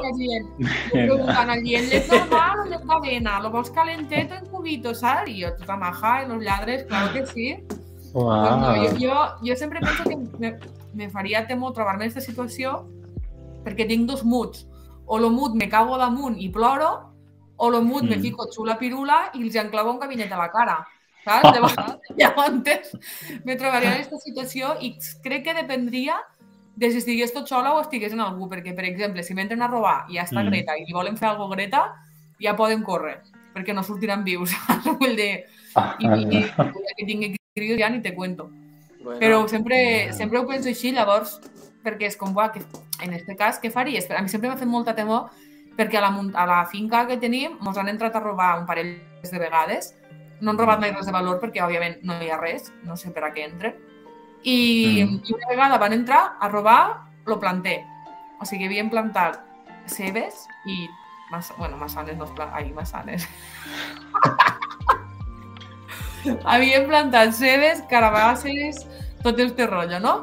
Preguntant 0.89 1.53
al 1.53 1.62
client, 1.62 1.93
¿es 1.93 2.10
normal 2.10 2.65
o 2.65 2.70
de 2.70 2.81
cadena? 2.88 3.39
¿Lo 3.41 3.51
vols 3.53 3.70
calentet 3.70 4.31
o 4.31 4.39
en 4.41 4.50
cubito, 4.50 4.96
saps? 4.98 5.29
I 5.29 5.43
jo, 5.43 5.53
tota 5.60 5.77
maja, 5.77 6.24
i 6.24 6.27
los 6.29 6.41
lladres, 6.41 6.86
claro 6.89 7.13
que 7.13 7.25
sí. 7.27 7.48
Pues 8.12 8.25
no, 8.25 8.68
Uau. 8.68 8.75
jo, 8.75 8.98
jo, 9.00 9.15
jo 9.48 9.56
sempre 9.56 9.80
penso 9.80 10.03
que 10.03 10.18
me, 10.39 10.60
me 10.94 11.10
faria 11.10 11.46
temor 11.48 11.72
trobar-me 11.74 12.03
en 12.06 12.10
aquesta 12.12 12.22
situació 12.32 12.82
perquè 13.63 13.86
tinc 13.88 14.08
dos 14.10 14.24
moods. 14.25 14.65
O 15.06 15.20
lo 15.20 15.30
mood 15.30 15.56
me 15.56 15.70
cago 15.70 15.98
damunt 15.98 16.38
i 16.39 16.50
ploro, 16.50 16.89
o 17.58 17.70
lo 17.70 17.82
mood 17.82 18.03
me 18.10 18.18
Mm. 18.18 18.22
fico 18.22 18.48
xula 18.51 18.77
pirula 18.80 19.30
i 19.34 19.41
els 19.44 19.56
enclavo 19.56 19.91
un 19.91 20.00
cabinet 20.00 20.32
a 20.32 20.38
la 20.38 20.50
cara. 20.51 20.80
Saps? 21.24 21.51
Llavors, 21.53 21.75
llavors 22.18 22.96
me 23.46 23.56
trobaria 23.56 23.89
en 23.91 23.96
aquesta 24.00 24.18
situació 24.18 24.75
i 24.82 24.96
crec 25.22 25.44
que 25.46 25.53
dependria 25.53 26.15
de 26.75 26.89
si 26.89 26.98
estigués 26.98 27.32
tot 27.34 27.48
sola 27.48 27.74
o 27.75 27.82
estigués 27.82 28.13
en 28.13 28.22
algú, 28.22 28.48
perquè, 28.50 28.74
per 28.75 28.86
exemple, 28.86 29.22
si 29.24 29.36
m'entren 29.36 29.62
a 29.62 29.68
robar 29.68 30.06
i 30.10 30.15
ja 30.18 30.24
està 30.24 30.41
Mm. 30.41 30.50
Greta 30.50 30.77
i 30.80 30.86
li 30.88 30.94
volen 30.94 31.18
fer 31.18 31.27
alguna 31.30 31.56
Greta, 31.56 31.84
ja 32.41 32.56
poden 32.56 32.82
córrer, 32.84 33.22
perquè 33.53 33.74
no 33.75 33.84
sortiran 33.84 34.24
vius. 34.24 34.50
saps? 34.50 34.86
Vull 35.00 35.15
dir, 35.15 35.44
i, 36.00 36.06
i, 36.08 36.39
i 36.39 36.96
que 36.98 37.06
tingui 37.06 37.36
cries 37.53 37.79
ja 37.79 37.89
ni 37.89 38.01
te 38.01 38.13
cuento. 38.15 38.50
Bueno, 39.03 39.20
Però 39.20 39.48
sempre, 39.48 40.08
Ja. 40.08 40.13
sempre 40.13 40.39
ho 40.39 40.48
penso 40.48 40.70
així, 40.70 40.91
llavors, 40.91 41.39
perquè 41.84 42.05
és 42.08 42.15
com, 42.17 42.34
buah, 42.34 42.51
que, 42.51 42.62
en 43.01 43.13
este 43.13 43.36
cas, 43.36 43.60
què 43.62 43.72
faries? 43.72 44.10
A 44.12 44.22
mi 44.22 44.29
sempre 44.29 44.50
m'ha 44.50 44.58
fet 44.58 44.67
molta 44.67 44.96
temor 44.96 45.29
perquè 45.77 45.98
a 45.98 46.01
la, 46.01 46.12
a 46.36 46.46
la 46.46 46.65
finca 46.65 47.08
que 47.08 47.17
tenim 47.17 47.58
mos 47.62 47.77
han 47.77 47.88
entrat 47.89 48.15
a 48.15 48.20
robar 48.20 48.60
un 48.60 48.65
parell 48.65 49.01
de 49.24 49.39
vegades. 49.39 49.96
No 50.41 50.51
han 50.51 50.58
robat 50.58 50.79
mai 50.79 50.91
res 50.91 51.05
de 51.05 51.12
valor 51.12 51.39
perquè, 51.39 51.62
òbviament, 51.63 52.00
no 52.03 52.22
hi 52.22 52.29
ha 52.29 52.38
res, 52.38 52.72
no 52.84 52.96
sé 52.98 53.12
per 53.12 53.24
a 53.24 53.34
què 53.34 53.46
entren. 53.46 53.75
I, 54.43 55.03
Mm. 55.05 55.22
i 55.25 55.34
una 55.34 55.47
vegada 55.49 55.78
van 55.78 55.93
entrar 55.93 56.38
a 56.39 56.47
robar 56.49 57.02
lo 57.25 57.39
planter. 57.39 57.84
O 58.39 58.45
sigui, 58.45 58.65
havien 58.65 58.89
plantat 58.89 59.39
cebes 59.86 60.47
i 60.65 60.88
Mas, 61.32 61.54
bueno, 61.58 61.78
massanes 61.78 62.17
no 62.17 62.25
es 62.25 62.32
plan... 62.32 62.49
Ai, 62.52 62.73
massanes. 62.73 63.25
Havien 66.45 66.88
plantat 66.88 67.34
cebes, 67.34 67.81
carabasses, 67.89 68.86
tot 69.23 69.39
este 69.39 69.67
rotllo, 69.67 69.99
no? 69.99 70.15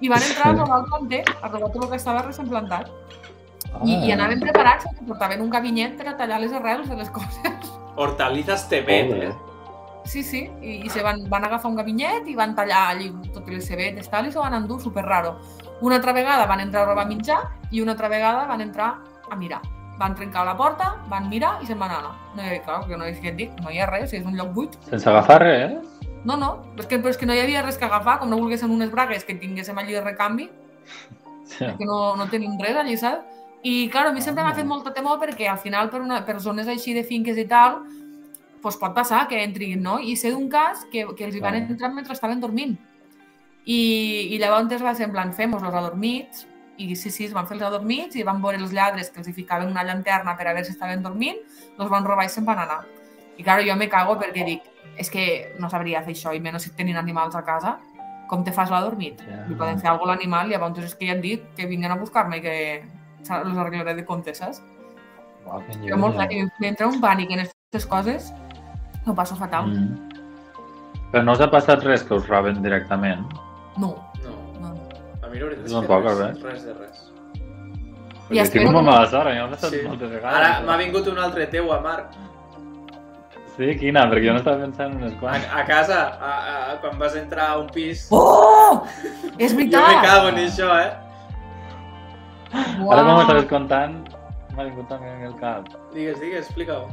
I 0.00 0.08
van 0.08 0.22
entrar 0.22 0.52
a 0.52 0.56
robar 0.58 0.80
el 0.80 0.86
planter, 0.86 1.24
a 1.42 1.48
robar 1.48 1.72
tot 1.72 1.84
el 1.84 1.90
que 1.90 1.96
estava 1.96 2.22
recent 2.22 2.48
plantat. 2.48 2.88
I, 3.84 3.94
Ah. 3.94 4.04
i 4.06 4.12
anaven 4.12 4.40
preparats, 4.40 4.86
que 4.96 5.04
portaven 5.06 5.42
un 5.44 5.50
gabinet 5.50 5.96
per 5.98 6.08
a 6.08 6.16
tallar 6.16 6.38
les 6.40 6.52
arrels 6.52 6.88
de 6.88 6.96
les 6.96 7.10
coses. 7.16 7.68
Hortalizas 7.96 8.68
Tebet, 8.68 9.10
eh? 9.12 9.32
Sí, 10.08 10.22
sí, 10.24 10.48
i, 10.62 10.78
i 10.86 10.88
se 10.88 11.02
van, 11.02 11.28
van 11.28 11.44
agafar 11.44 11.68
un 11.70 11.76
gabinet 11.76 12.26
i 12.28 12.34
van 12.34 12.54
tallar 12.56 12.86
allí 12.94 13.10
totes 13.34 13.52
les 13.52 13.66
cebetes 13.68 14.08
tal, 14.08 14.26
i 14.26 14.32
s'ho 14.32 14.40
van 14.40 14.54
endur 14.54 14.80
super 14.80 15.04
raro. 15.04 15.36
Una 15.82 15.96
altra 15.96 16.12
vegada 16.16 16.46
van 16.46 16.60
entrar 16.60 16.82
a 16.82 16.86
robar 16.86 17.06
mitjà 17.06 17.42
i 17.70 17.82
una 17.82 17.92
altra 17.92 18.08
vegada 18.08 18.46
van 18.46 18.60
entrar 18.64 18.94
a 19.30 19.36
mirar. 19.36 19.60
Van 19.98 20.14
trencar 20.14 20.44
la 20.46 20.56
porta, 20.56 20.92
van 21.10 21.28
mirar 21.28 21.56
i 21.62 21.66
se'n 21.66 21.78
van 21.78 21.90
anar. 21.90 22.12
No 22.36 22.42
hi 22.42 22.46
havia, 22.52 22.62
clar, 22.64 22.84
que 22.86 22.96
no 22.96 23.04
és 23.08 23.18
que 23.18 23.32
et 23.32 23.36
dic, 23.36 23.54
no 23.64 23.70
hi 23.70 23.80
ha 23.82 23.86
res, 23.90 24.12
és 24.14 24.24
un 24.26 24.36
lloc 24.38 24.52
buit. 24.54 24.76
Sense 24.86 25.08
agafar 25.10 25.40
res, 25.42 25.72
eh? 25.72 26.12
No, 26.24 26.36
no, 26.36 26.52
és 26.78 26.86
que, 26.86 26.98
però 27.02 27.10
és 27.10 27.18
que 27.18 27.26
no 27.26 27.34
hi 27.34 27.40
havia 27.42 27.62
res 27.64 27.78
que 27.78 27.86
agafar, 27.86 28.18
com 28.20 28.30
no 28.30 28.38
volguéssim 28.38 28.70
unes 28.70 28.90
bragues 28.92 29.24
que 29.24 29.34
tinguéssim 29.34 29.78
allí 29.78 29.92
de 29.96 30.02
recanvi, 30.04 30.50
Sí. 31.48 31.64
que 31.78 31.84
no, 31.86 32.14
no 32.16 32.26
tenim 32.28 32.58
res 32.60 32.76
allí, 32.76 32.96
saps? 33.00 33.24
I, 33.62 33.88
clar, 33.90 34.06
a 34.06 34.12
mi 34.12 34.20
sempre 34.20 34.44
m'ha 34.44 34.54
fet 34.54 34.66
molta 34.68 34.92
temor 34.94 35.18
perquè 35.18 35.48
al 35.48 35.58
final 35.58 35.88
per, 35.90 36.02
una, 36.04 36.20
per 36.26 36.38
zones 36.40 36.68
així 36.68 36.92
de 36.94 37.02
finques 37.02 37.38
i 37.40 37.46
tal, 37.48 37.80
pues 38.62 38.76
pot 38.76 38.94
passar 38.94 39.26
que 39.28 39.40
entrin, 39.42 39.80
no? 39.82 39.98
I 39.98 40.14
sé 40.16 40.30
d'un 40.30 40.48
cas 40.52 40.84
que, 40.92 41.06
que 41.16 41.24
els 41.24 41.34
hi 41.34 41.40
van 41.40 41.56
entrar 41.56 41.90
mentre 41.94 42.12
estaven 42.12 42.38
dormint. 42.40 42.76
I, 43.64 43.80
i 44.34 44.38
llavors 44.38 44.82
va 44.82 44.94
ser 44.94 45.08
en 45.08 45.12
plan, 45.12 45.32
fem-los 45.34 45.62
adormits, 45.62 46.46
i 46.78 46.94
sí, 46.96 47.10
sí, 47.10 47.26
es 47.26 47.34
van 47.34 47.46
fer 47.48 47.56
els 47.56 47.66
adormits 47.66 48.16
i 48.16 48.24
van 48.26 48.40
veure 48.42 48.60
els 48.62 48.72
lladres 48.72 49.10
que 49.10 49.20
els 49.22 49.28
hi 49.28 49.34
ficaven 49.34 49.70
una 49.72 49.84
llanterna 49.84 50.36
per 50.38 50.46
a 50.46 50.54
veure 50.54 50.64
si 50.66 50.74
estaven 50.76 51.02
dormint, 51.02 51.40
els 51.76 51.90
van 51.90 52.06
robar 52.06 52.26
i 52.28 52.32
se'n 52.32 52.46
van 52.46 52.62
anar. 52.64 52.80
I 53.38 53.46
claro, 53.46 53.64
jo 53.66 53.76
me 53.78 53.88
cago 53.90 54.16
perquè 54.18 54.46
dic, 54.46 54.66
és 54.98 55.10
que 55.10 55.24
no 55.58 55.70
sabria 55.70 56.02
fer 56.06 56.14
això, 56.14 56.34
i 56.34 56.42
menys 56.42 56.66
si 56.66 56.74
tenen 56.78 56.98
animals 56.98 57.36
a 57.38 57.44
casa, 57.46 57.76
com 58.28 58.44
te 58.44 58.52
fas 58.54 58.70
l'adormit? 58.70 59.22
Ja. 59.26 59.44
Li 59.48 59.56
poden 59.58 59.80
fer 59.82 59.90
alguna 59.90 60.14
a 60.14 60.16
l'animal 60.16 60.50
i 60.50 60.54
llavors 60.54 60.84
és 60.84 60.94
que 60.94 61.08
ja 61.08 61.16
han 61.16 61.22
dit 61.24 61.44
que 61.56 61.66
vinguen 61.70 61.94
a 61.94 61.98
buscar-me 62.00 62.38
i 62.38 62.44
que 62.44 62.56
los 63.44 63.56
arreglaré 63.58 63.94
de 63.94 64.04
compte, 64.04 64.34
saps? 64.34 64.60
Uau, 65.46 65.62
que 65.66 65.78
Però 65.86 65.98
molt 65.98 66.18
clar, 66.18 66.28
que 66.30 66.44
m'entra 66.60 66.90
un 66.90 67.00
pànic 67.02 67.32
en 67.34 67.46
aquestes 67.46 67.86
coses, 67.88 68.32
ho 69.06 69.14
passo 69.16 69.38
fatal. 69.38 69.72
Mm. 69.72 70.08
Però 71.12 71.24
no 71.24 71.34
us 71.34 71.40
ha 71.40 71.48
passat 71.50 71.84
res 71.86 72.04
que 72.04 72.18
us 72.18 72.28
roben 72.28 72.60
directament? 72.62 73.24
No. 73.80 73.94
A 75.28 75.32
mi 75.32 75.38
la 75.42 75.50
veritat 75.50 75.66
és 75.68 75.72
No 75.76 75.80
que 75.84 75.90
toca 75.92 76.14
res, 76.14 76.20
res. 76.20 76.42
res 76.42 76.64
de 76.64 76.74
res. 76.78 77.04
I 78.30 78.38
espero 78.42 78.64
tinc 78.66 78.74
una 78.76 78.82
mala 78.90 79.06
sort, 79.08 79.28
a 79.28 79.32
mi 79.34 79.40
m'ha 79.40 79.50
passat 79.54 79.70
Sí. 79.72 79.82
moltes 79.86 80.10
vegades. 80.10 80.38
Ara 80.38 80.60
m'ha 80.66 80.76
vingut 80.80 81.06
un 81.12 81.18
altre 81.18 81.46
teu, 81.52 81.70
a 81.72 81.80
Marc. 81.84 82.16
Sí, 83.56 83.72
quina? 83.80 84.04
Perquè 84.10 84.26
jo 84.28 84.32
no 84.36 84.38
estava 84.38 84.60
pensant 84.62 84.92
en 84.92 84.98
unes 85.02 85.14
A, 85.22 85.60
a 85.60 85.64
casa, 85.66 85.96
a, 86.20 86.32
a, 86.72 86.76
quan 86.80 86.98
vas 86.98 87.16
entrar 87.16 87.48
a 87.50 87.58
un 87.58 87.66
pis... 87.74 88.06
Oh! 88.12 88.84
És 89.38 89.50
Jo 89.52 89.56
veritat! 89.58 89.88
me 89.88 90.02
cago 90.06 90.28
en 90.28 90.36
això, 90.44 90.68
eh? 90.78 90.92
Uau! 92.80 92.92
Ara 92.92 93.02
com 93.02 93.20
estaves 93.24 93.48
contant, 93.50 93.96
m'ha 94.54 94.64
vingut 94.68 94.86
també 94.88 95.10
en 95.10 95.24
el 95.26 95.34
cap. 95.40 95.66
Digues, 95.92 96.20
digues, 96.20 96.46
explica-ho. 96.46 96.86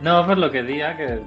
No, 0.00 0.26
per 0.26 0.38
lo 0.38 0.50
que 0.50 0.62
dia, 0.62 0.94
que 0.96 1.20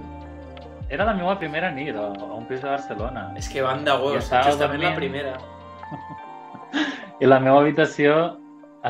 era 0.90 1.06
la 1.06 1.14
meva 1.14 1.38
primera 1.38 1.70
nit 1.72 1.96
a, 1.96 2.10
a 2.10 2.34
un 2.34 2.48
pis 2.50 2.64
de 2.64 2.70
Barcelona. 2.70 3.30
És 3.38 3.50
que 3.52 3.62
van 3.62 3.86
de 3.86 3.94
gos, 4.02 4.18
justament 4.26 4.82
la 4.82 4.92
dormint. 4.96 4.96
primera. 4.98 5.36
I 7.22 7.30
la 7.30 7.40
meva 7.44 7.62
habitació 7.62 8.16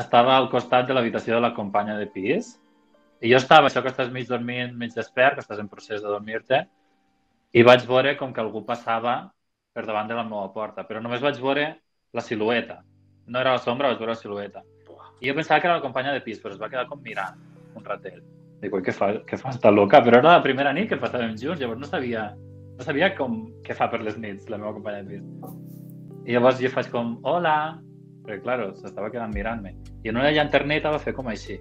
estava 0.00 0.36
al 0.38 0.48
costat 0.52 0.88
de 0.88 0.96
l'habitació 0.96 1.36
de 1.36 1.44
la 1.44 1.52
companya 1.54 1.98
de 1.98 2.08
pis. 2.08 2.54
I 3.20 3.32
jo 3.32 3.36
estava, 3.36 3.68
això 3.68 3.82
que 3.84 3.92
estàs 3.92 4.08
mig 4.14 4.30
dormint, 4.30 4.72
mig 4.80 4.96
despert, 4.96 5.36
que 5.36 5.44
estàs 5.44 5.60
en 5.60 5.68
procés 5.68 6.00
de 6.00 6.08
dormir-te, 6.08 6.62
i 7.52 7.66
vaig 7.66 7.84
veure 7.84 8.16
com 8.16 8.32
que 8.32 8.40
algú 8.40 8.64
passava 8.64 9.20
per 9.74 9.84
davant 9.84 10.08
de 10.08 10.16
la 10.16 10.24
meva 10.24 10.48
porta, 10.54 10.86
però 10.88 11.02
només 11.04 11.20
vaig 11.20 11.36
veure 11.42 11.68
la 12.16 12.24
silueta. 12.24 12.80
No 13.28 13.44
era 13.44 13.52
la 13.58 13.62
sombra, 13.62 13.92
vaig 13.92 14.00
veure 14.00 14.16
la 14.16 14.22
silueta. 14.22 14.64
I 15.20 15.28
jo 15.28 15.36
pensava 15.36 15.60
que 15.60 15.68
era 15.68 15.76
la 15.76 15.84
companya 15.84 16.16
de 16.16 16.24
pis, 16.24 16.40
però 16.40 16.56
es 16.56 16.62
va 16.62 16.70
quedar 16.72 16.88
com 16.88 17.02
mirant 17.04 17.36
un 17.76 17.84
ratet. 17.84 18.39
Dic, 18.60 18.74
ui, 18.76 18.82
què 18.84 18.92
fa, 18.92 19.10
què 19.24 19.38
fa 19.40 19.54
esta 19.54 19.72
loca? 19.72 20.02
Però 20.04 20.18
era 20.20 20.36
la 20.36 20.44
primera 20.44 20.72
nit 20.76 20.90
que 20.90 20.98
passàvem 21.00 21.32
junts, 21.40 21.60
llavors 21.62 21.80
no 21.80 21.88
sabia, 21.88 22.26
no 22.76 22.84
sabia 22.84 23.10
com, 23.16 23.42
què 23.64 23.76
fa 23.76 23.88
per 23.92 24.02
les 24.04 24.18
nits 24.20 24.50
la 24.52 24.58
meva 24.60 24.74
companya 24.76 25.00
de 25.06 25.16
pis. 25.16 25.54
I 26.28 26.36
llavors 26.36 26.60
jo 26.60 26.70
faig 26.72 26.90
com, 26.92 27.14
hola, 27.28 27.54
perquè, 28.26 28.42
claro, 28.44 28.70
s'estava 28.76 29.08
quedant 29.12 29.32
mirant-me. 29.32 29.72
I 30.04 30.12
en 30.12 30.20
una 30.20 30.32
llanterneta 30.34 30.92
va 30.92 31.00
fer 31.00 31.16
com 31.16 31.30
així. 31.32 31.56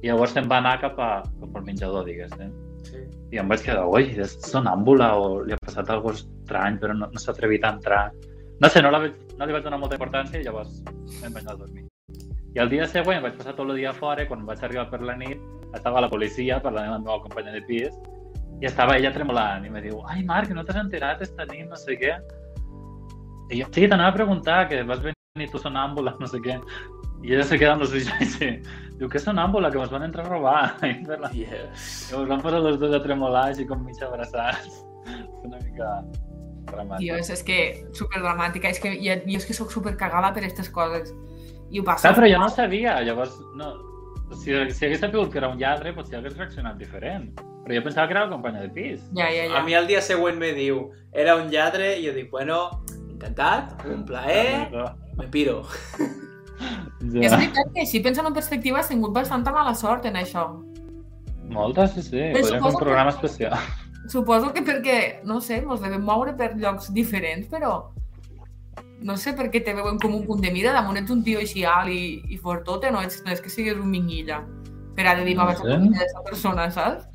I 0.00 0.08
llavors 0.08 0.32
se'n 0.36 0.48
va 0.48 0.62
anar 0.62 0.78
cap, 0.80 0.96
a, 1.00 1.10
cap 1.42 1.58
al 1.60 1.66
menjador, 1.68 2.08
digues, 2.08 2.32
eh? 2.40 2.48
Sí. 2.88 3.02
I 3.32 3.40
em 3.40 3.48
vaig 3.48 3.64
quedar, 3.64 3.84
ui, 3.88 4.08
és 4.20 4.36
sonàmbula 4.48 5.10
o 5.20 5.28
li 5.44 5.52
ha 5.52 5.60
passat 5.60 5.92
alguna 5.92 6.16
estrany, 6.20 6.80
però 6.80 6.96
no, 6.96 7.08
no 7.12 7.20
s'ha 7.20 7.32
atrevit 7.32 7.64
a 7.64 7.74
entrar. 7.76 8.04
No 8.60 8.70
sé, 8.72 8.80
no 8.84 8.92
la 8.94 9.02
no 9.04 9.46
li 9.46 9.56
vaig 9.56 9.64
donar 9.64 9.80
molta 9.82 9.96
importància 9.98 10.40
i 10.40 10.44
llavors 10.46 10.80
em 10.86 11.32
vaig 11.32 11.42
anar 11.42 11.56
a 11.56 11.60
dormir. 11.64 11.84
I 12.54 12.60
el 12.62 12.70
dia 12.70 12.86
següent 12.86 13.24
vaig 13.24 13.36
passar 13.36 13.56
tot 13.56 13.66
el 13.66 13.80
dia 13.80 13.92
fora, 13.96 14.24
quan 14.28 14.44
vaig 14.46 14.60
arribar 14.62 14.86
per 14.92 15.00
la 15.02 15.16
nit, 15.18 15.40
estava 15.74 16.02
la 16.04 16.10
policia 16.10 16.60
parlant 16.62 16.90
amb 16.90 16.94
la 16.94 17.02
meva 17.04 17.22
companya 17.26 17.54
de 17.54 17.62
pis 17.68 17.94
i 18.62 18.68
estava 18.68 18.96
ella 18.98 19.12
tremolant 19.14 19.66
i 19.66 19.72
me 19.72 19.82
diu 19.84 20.00
ai 20.10 20.22
Marc, 20.26 20.52
no 20.54 20.64
t'has 20.64 20.80
enterat 20.82 21.22
esta 21.26 21.46
nit, 21.50 21.66
no 21.68 21.78
sé 21.78 21.98
què. 22.00 22.14
I 23.52 23.60
jo, 23.60 23.68
sí, 23.74 23.86
t'anava 23.90 24.12
a 24.12 24.16
preguntar 24.16 24.64
que 24.70 24.82
vas 24.88 25.02
venir 25.04 25.50
tu 25.52 25.60
sonàmbula, 25.60 26.14
no 26.20 26.28
sé 26.30 26.40
què. 26.44 26.56
I 27.24 27.34
ella 27.34 27.44
se 27.48 27.58
queda 27.60 27.74
amb 27.74 27.84
els 27.84 27.94
ulls 27.96 28.10
així. 28.20 28.50
Diu, 28.98 29.08
que 29.10 29.20
sonàmbula, 29.20 29.70
que 29.72 29.80
ens 29.80 29.92
van 29.92 30.06
entrar 30.06 30.26
a 30.26 30.30
robar. 30.30 30.58
I 30.86 30.94
la... 31.08 31.30
Yes. 31.34 32.12
I 32.12 32.18
ens 32.20 32.30
van 32.30 32.44
posar 32.44 32.60
els 32.62 32.78
dos 32.80 32.94
a 32.96 33.00
tremolar 33.04 33.48
així 33.50 33.66
com 33.68 33.82
mig 33.84 34.00
abraçats. 34.04 34.82
Una 35.46 35.60
mica 35.60 35.90
dramàtic. 36.70 37.04
Tio, 37.04 37.16
és, 37.20 37.44
que 37.46 37.58
superdramàtica. 37.96 38.72
És 38.72 38.80
que 38.80 38.94
jo, 38.96 39.18
jo 39.24 39.40
és 39.40 39.48
que 39.48 39.56
sóc 39.56 39.72
supercagada 39.72 40.32
per 40.36 40.44
aquestes 40.44 40.70
coses. 40.72 41.12
I 41.72 41.80
ho 41.80 41.86
passo. 41.86 42.06
Clar, 42.06 42.14
però 42.20 42.30
jo 42.30 42.40
no 42.40 42.50
sabia, 42.52 43.00
llavors, 43.04 43.34
no, 43.58 43.72
si, 44.32 44.52
si 44.72 44.86
hagués 44.86 45.00
sabut 45.00 45.30
que 45.32 45.38
era 45.38 45.48
un 45.48 45.58
lladre, 45.58 45.92
potser 45.92 46.18
hagués 46.18 46.36
reaccionat 46.36 46.76
diferent. 46.78 47.32
Però 47.64 47.74
jo 47.78 47.82
pensava 47.82 48.06
que 48.08 48.12
era 48.16 48.24
la 48.26 48.30
companya 48.30 48.60
de 48.60 48.68
pis. 48.68 49.00
Ja, 49.16 49.30
ja, 49.32 49.46
ja. 49.48 49.58
A 49.58 49.62
mi 49.64 49.72
el 49.74 49.86
dia 49.86 50.00
següent 50.02 50.36
me 50.38 50.52
diu, 50.52 50.90
era 51.12 51.36
un 51.36 51.48
lladre, 51.50 51.98
i 51.98 52.06
jo 52.06 52.12
dic, 52.12 52.30
bueno, 52.30 52.82
encantat, 53.10 53.84
un 53.88 54.04
plaer, 54.04 54.68
me 55.16 55.28
piro. 55.28 55.62
És 57.04 57.30
Ja. 57.30 57.36
veritat 57.36 57.72
que 57.74 57.80
així, 57.82 58.00
pensant 58.00 58.26
en 58.26 58.34
perspectiva, 58.34 58.78
has 58.80 58.88
tingut 58.88 59.12
bastanta 59.12 59.52
mala 59.52 59.74
sort 59.74 60.04
en 60.06 60.14
això. 60.16 60.44
Molta, 61.44 61.86
sí, 61.88 62.02
sí. 62.02 62.16
Però 62.16 62.40
Podríem 62.40 62.62
fer 62.62 62.70
un 62.70 62.76
que- 62.78 62.84
programa 62.84 63.10
especial. 63.10 63.58
Suposo 64.08 64.52
que 64.52 64.62
perquè, 64.64 65.22
no 65.24 65.40
sé, 65.40 65.58
ens 65.62 65.80
devem 65.80 66.02
moure 66.04 66.34
per 66.36 66.54
llocs 66.56 66.92
diferents, 66.92 67.48
però 67.48 67.90
no 69.04 69.16
sé 69.20 69.34
per 69.36 69.50
què 69.52 69.60
te 69.64 69.74
veuen 69.76 69.98
com 70.00 70.14
un 70.14 70.26
punt 70.26 70.40
de 70.42 70.50
mira. 70.50 70.72
Damunt 70.72 70.96
ets 71.00 71.10
un 71.12 71.22
tio 71.24 71.38
així 71.42 71.64
alt 71.64 71.90
i, 71.92 72.22
i 72.28 72.38
fortote, 72.38 72.90
no, 72.90 73.02
ets, 73.02 73.22
no 73.24 73.32
és 73.32 73.40
que 73.40 73.50
siguis 73.52 73.74
un 73.76 73.90
minguilla 73.90 74.42
per 74.94 75.08
a 75.10 75.16
de 75.18 75.24
dir, 75.26 75.34
No 75.36 75.44
va, 75.48 75.54
vaig 75.58 75.66
a 75.66 75.76
aquesta 75.98 76.22
persona, 76.22 76.70
saps? 76.70 77.08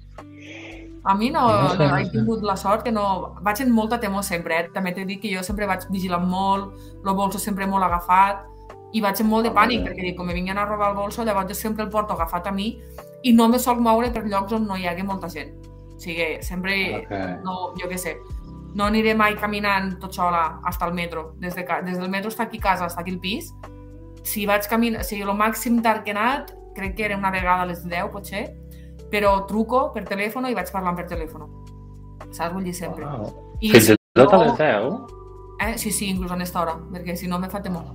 A 1.07 1.13
mi 1.15 1.29
no, 1.31 1.45
No 1.47 1.69
sé, 1.71 1.87
no, 1.87 1.97
he 1.97 2.09
tingut 2.11 2.43
la 2.43 2.57
sort 2.59 2.83
que 2.83 2.91
no... 2.91 3.35
Vaig 3.41 3.61
amb 3.63 3.71
molta 3.71 3.99
temor 3.99 4.23
sempre, 4.27 4.57
eh? 4.59 4.67
També 4.73 4.91
t'he 4.91 5.05
dit 5.07 5.21
que 5.21 5.31
jo 5.31 5.41
sempre 5.47 5.65
vaig 5.65 5.85
vigilant 5.89 6.27
molt, 6.27 6.75
el 7.05 7.15
bolso 7.15 7.39
sempre 7.39 7.65
molt 7.65 7.87
agafat, 7.87 8.43
i 8.91 9.01
vaig 9.01 9.21
amb 9.21 9.29
molt 9.31 9.45
de 9.47 9.53
Ah, 9.53 9.55
pànic, 9.61 9.85
perquè 9.85 10.01
dic, 10.09 10.17
com 10.17 10.27
me 10.27 10.33
vinguin 10.35 10.57
a 10.57 10.65
robar 10.65 10.91
el 10.91 10.97
bolso, 10.97 11.23
llavors 11.23 11.47
jo 11.47 11.55
sempre 11.55 11.85
el 11.85 11.89
porto 11.93 12.13
agafat 12.17 12.47
a 12.47 12.51
mi 12.51 12.81
i 13.23 13.33
no 13.33 13.47
me 13.47 13.59
soc 13.59 13.79
moure 13.79 14.11
per 14.11 14.25
llocs 14.25 14.53
on 14.53 14.67
no 14.67 14.75
hi 14.75 14.87
hagi 14.89 15.03
molta 15.05 15.29
gent. 15.29 15.53
O 15.95 15.99
sigui, 15.99 16.27
sempre 16.41 16.75
Ok. 17.03 17.11
no, 17.45 17.73
jo 17.79 17.87
què 17.87 17.97
sé, 17.97 18.17
no 18.75 18.85
aniré 18.85 19.15
mai 19.15 19.35
caminant 19.39 19.95
tot 19.99 20.13
sola 20.13 20.59
fins 20.65 20.81
al 20.81 20.93
metro. 20.93 21.33
Des, 21.39 21.55
de, 21.55 21.65
des 21.85 21.97
del 21.97 22.09
metro 22.09 22.29
està 22.29 22.43
aquí 22.47 22.57
a 22.61 22.67
casa, 22.69 22.87
està 22.87 23.01
aquí 23.01 23.11
al 23.15 23.19
pis. 23.19 23.53
Si 24.23 24.45
vaig 24.45 24.67
caminar, 24.69 25.01
o 25.01 25.03
sigui, 25.07 25.23
el 25.23 25.33
màxim 25.37 25.81
tard 25.81 26.03
que 26.03 26.11
he 26.11 26.15
anat, 26.17 26.51
crec 26.75 26.95
que 26.95 27.05
era 27.05 27.17
una 27.17 27.31
vegada 27.31 27.63
a 27.63 27.65
les 27.65 27.83
10, 27.87 28.09
potser, 28.13 28.43
però 29.09 29.45
truco 29.47 29.89
per 29.93 30.03
telèfon 30.05 30.45
i 30.51 30.53
vaig 30.57 30.69
parlant 30.71 30.95
per 30.95 31.07
telèfon. 31.09 31.47
Saps? 32.31 32.53
Vull 32.53 32.63
dir 32.67 32.75
sempre. 32.77 33.05
Wow. 33.05 33.55
I 33.61 33.71
Fins 33.73 33.87
si 33.89 33.95
i 33.95 33.97
tot 34.19 34.33
a 34.33 34.37
no- 34.37 34.43
les 34.43 34.57
10? 34.57 34.91
Eh? 35.59 35.73
Sí, 35.77 35.91
sí, 35.91 36.09
inclús 36.09 36.31
en 36.31 36.41
esta 36.41 36.61
hora, 36.61 36.75
perquè 36.93 37.15
si 37.15 37.27
no 37.27 37.39
me 37.39 37.49
fa 37.49 37.61
temor. 37.61 37.89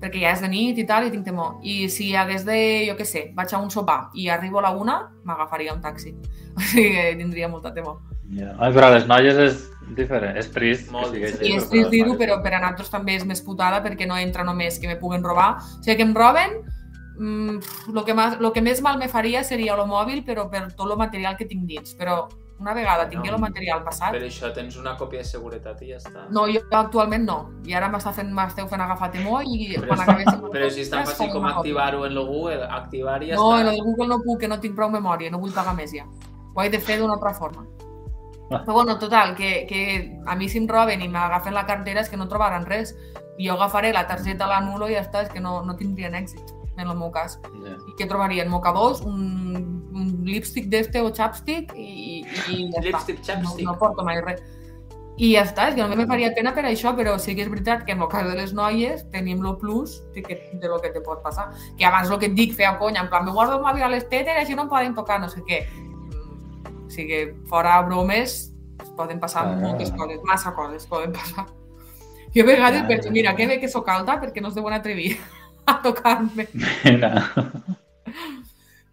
Perquè 0.00 0.18
ja 0.22 0.30
és 0.32 0.40
de 0.42 0.48
nit 0.48 0.78
i 0.78 0.84
tal, 0.86 1.04
i 1.06 1.10
tinc 1.10 1.24
temor. 1.24 1.58
I 1.62 1.88
si 1.88 2.14
hagués 2.16 2.44
de, 2.46 2.56
jo 2.88 2.96
què 2.98 3.04
sé, 3.06 3.32
vaig 3.36 3.52
a 3.54 3.58
un 3.62 3.70
sopar 3.70 4.08
i 4.14 4.28
arribo 4.28 4.58
a 4.58 4.62
la 4.62 4.70
una, 4.70 4.96
m'agafaria 5.24 5.74
un 5.74 5.80
taxi. 5.82 6.14
O 6.56 6.60
sigui 6.60 6.90
que 6.92 7.14
tindria 7.16 7.48
molta 7.48 7.72
temor. 7.72 8.00
Ja. 8.32 8.54
Ai, 8.58 8.72
però 8.72 8.88
a 8.88 8.94
les 8.96 9.06
noies 9.06 9.36
és 9.36 9.58
diferent, 9.96 10.36
és 10.40 10.50
trist 10.54 10.90
Molt 10.90 11.12
que 11.12 11.26
així, 11.28 11.52
és 11.56 11.66
trist 11.68 11.90
dir-ho, 11.92 12.14
però 12.16 12.38
per 12.42 12.54
a 12.54 12.60
nosaltres 12.62 12.90
també 12.90 13.16
és 13.18 13.24
més 13.28 13.42
putada 13.44 13.82
perquè 13.84 14.06
no 14.08 14.16
entra 14.16 14.44
només 14.44 14.78
que 14.80 14.88
me 14.88 14.96
puguen 14.96 15.22
robar. 15.24 15.56
O 15.60 15.82
sigui, 15.82 15.96
que 15.98 16.06
em 16.06 16.14
roben, 16.16 16.62
mm, 17.18 17.58
lo, 17.92 18.04
que 18.04 18.14
más, 18.14 18.38
lo 18.40 18.52
que 18.52 18.62
més 18.62 18.80
mal 18.80 18.96
me 18.98 19.08
faria 19.08 19.44
seria 19.44 19.74
el 19.74 19.84
mòbil, 19.86 20.24
però 20.24 20.48
per 20.50 20.70
tot 20.72 20.90
el 20.90 20.96
material 20.96 21.36
que 21.36 21.44
tinc 21.44 21.66
dins. 21.68 21.94
Però 21.98 22.28
una 22.62 22.72
vegada 22.74 23.08
tingui 23.10 23.28
No. 23.28 23.34
el 23.36 23.40
material 23.42 23.82
passat... 23.84 24.12
Per 24.14 24.22
això 24.22 24.52
tens 24.54 24.76
una 24.78 24.96
còpia 24.96 25.18
de 25.18 25.24
seguretat 25.26 25.82
i 25.82 25.88
ja 25.90 25.96
està. 25.98 26.24
No, 26.30 26.46
jo 26.46 26.60
actualment 26.70 27.24
no. 27.26 27.38
I 27.66 27.74
ara 27.74 27.88
m'està 27.90 28.12
fent, 28.14 28.30
m'esteu 28.32 28.68
fent 28.70 28.80
agafar 28.80 29.10
temor 29.10 29.42
i 29.44 29.74
Però 29.76 29.88
quan 29.88 29.98
és- 29.98 30.08
acabés... 30.08 30.52
Però 30.52 30.70
si 30.70 30.80
és 30.86 30.88
tan 30.90 31.04
fàcil 31.04 31.32
com 31.32 31.44
activar-ho 31.44 32.06
en 32.06 32.12
el 32.16 32.24
Google, 32.24 32.62
activar 32.70 33.20
i 33.24 33.32
ja 33.32 33.34
No, 33.36 33.58
en 33.58 33.66
està. 33.66 33.74
el 33.74 33.82
Google 33.82 34.08
no 34.08 34.20
puc, 34.22 34.40
que 34.40 34.48
no 34.48 34.60
tinc 34.60 34.76
prou 34.78 34.88
memòria, 34.90 35.28
no 35.30 35.38
vull 35.42 35.52
pagar 35.52 35.74
més 35.74 35.92
ja. 35.92 36.06
Ho 36.54 36.62
he 36.62 36.70
de 36.70 36.78
fer 36.78 36.98
d'una 37.00 37.14
altra 37.18 37.34
forma. 37.34 37.66
Però 38.60 38.74
bueno, 38.74 38.98
total, 38.98 39.34
que, 39.34 39.66
que 39.68 39.82
a 40.26 40.36
mi 40.36 40.48
si 40.48 40.60
em 40.60 40.68
roben 40.68 41.02
i 41.02 41.08
m'agafen 41.08 41.54
la 41.56 41.66
cartera 41.66 42.04
és 42.04 42.10
que 42.12 42.20
no 42.20 42.28
trobaran 42.28 42.66
res. 42.68 42.94
Jo 43.40 43.56
agafaré 43.56 43.92
la 43.92 44.06
targeta, 44.06 44.46
l'anulo 44.46 44.88
i 44.88 44.96
ja 44.96 45.02
està, 45.06 45.24
és 45.24 45.30
que 45.32 45.40
no, 45.40 45.62
no 45.64 45.76
tindrien 45.76 46.14
èxit, 46.14 46.52
en 46.76 46.86
el 46.86 46.96
meu 46.96 47.10
cas. 47.10 47.38
Ja. 47.64 47.76
I 47.88 47.96
què 47.98 48.08
trobarien? 48.08 48.50
Mocadors, 48.52 49.00
un, 49.08 49.82
un 49.92 50.10
lipstick 50.28 50.68
d'este 50.72 51.00
o 51.02 51.10
chapstick 51.10 51.72
i, 51.76 52.24
i 52.48 52.66
ja 52.72 52.82
Lipstick, 52.84 53.22
està. 53.22 53.38
chapstick. 53.38 53.64
No, 53.64 53.72
no 53.72 53.78
porto 53.80 54.04
mai 54.06 54.20
res. 54.20 54.42
I 55.20 55.34
ja 55.34 55.42
està, 55.44 55.66
és 55.68 55.74
que 55.76 55.84
no 55.84 55.96
me 55.96 56.06
faria 56.08 56.30
pena 56.32 56.54
per 56.56 56.64
això, 56.64 56.94
però 56.96 57.18
sí 57.20 57.34
que 57.36 57.44
és 57.44 57.50
veritat 57.52 57.84
que 57.84 57.92
en 57.92 58.00
el 58.00 58.08
cas 58.08 58.24
de 58.24 58.32
les 58.38 58.54
noies 58.56 59.04
tenim 59.12 59.42
lo 59.44 59.58
plus 59.60 59.98
de, 60.14 60.22
que, 60.24 60.38
de 60.56 60.68
lo 60.68 60.80
que 60.80 60.88
te 60.90 61.02
pot 61.04 61.20
passar. 61.22 61.50
Que 61.76 61.84
abans 61.84 62.10
el 62.10 62.18
que 62.18 62.30
et 62.30 62.36
dic, 62.38 62.54
feia 62.56 62.78
conya, 62.80 63.02
en 63.04 63.10
plan, 63.12 63.24
me 63.26 63.34
guardo 63.36 63.58
el 63.58 63.64
mòbil 63.64 63.84
a 63.84 63.90
les 63.92 64.08
tetes 64.08 64.32
i 64.32 64.40
així 64.40 64.56
no 64.56 64.64
em 64.64 64.70
poden 64.72 64.96
tocar, 64.96 65.20
no 65.20 65.28
sé 65.28 65.44
què. 65.48 65.66
O 66.92 66.94
sigui, 66.94 67.22
fora 67.48 67.78
bromes, 67.86 68.52
es 68.82 68.90
poden 68.98 69.18
passar 69.18 69.46
Ah. 69.48 69.54
moltes 69.56 69.90
coses, 69.96 70.20
massa 70.28 70.52
coses 70.54 70.84
poden 70.86 71.12
passar. 71.12 71.46
Jo 72.34 72.42
a 72.44 72.46
vegades 72.46 72.82
Ja, 72.82 72.88
penso, 72.88 73.10
mira, 73.10 73.34
que 73.36 73.46
bé 73.46 73.58
que 73.60 73.68
sóc 73.68 73.88
alta 73.88 74.18
perquè 74.20 74.40
no 74.42 74.48
es 74.48 74.54
deuen 74.54 74.74
atrevir 74.76 75.16
a 75.66 75.80
tocar-me. 75.82 76.48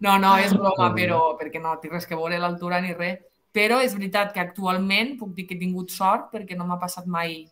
No, 0.00 0.14
no, 0.18 0.38
és 0.40 0.54
broma, 0.56 0.86
Ah, 0.88 0.94
però 0.96 1.36
perquè 1.36 1.60
no 1.60 1.74
té 1.76 1.90
res 1.92 2.06
que 2.08 2.16
veure 2.16 2.38
l'altura 2.40 2.78
ni 2.80 2.94
res. 2.96 3.18
Però 3.52 3.82
és 3.84 3.92
veritat 3.92 4.32
que 4.32 4.40
actualment 4.40 5.18
puc 5.18 5.34
dir 5.36 5.44
que 5.46 5.54
he 5.54 5.60
tingut 5.60 5.90
sort 5.92 6.30
perquè 6.32 6.56
no 6.56 6.64
m'ha 6.64 6.78
passat 6.80 7.04
mai 7.06 7.42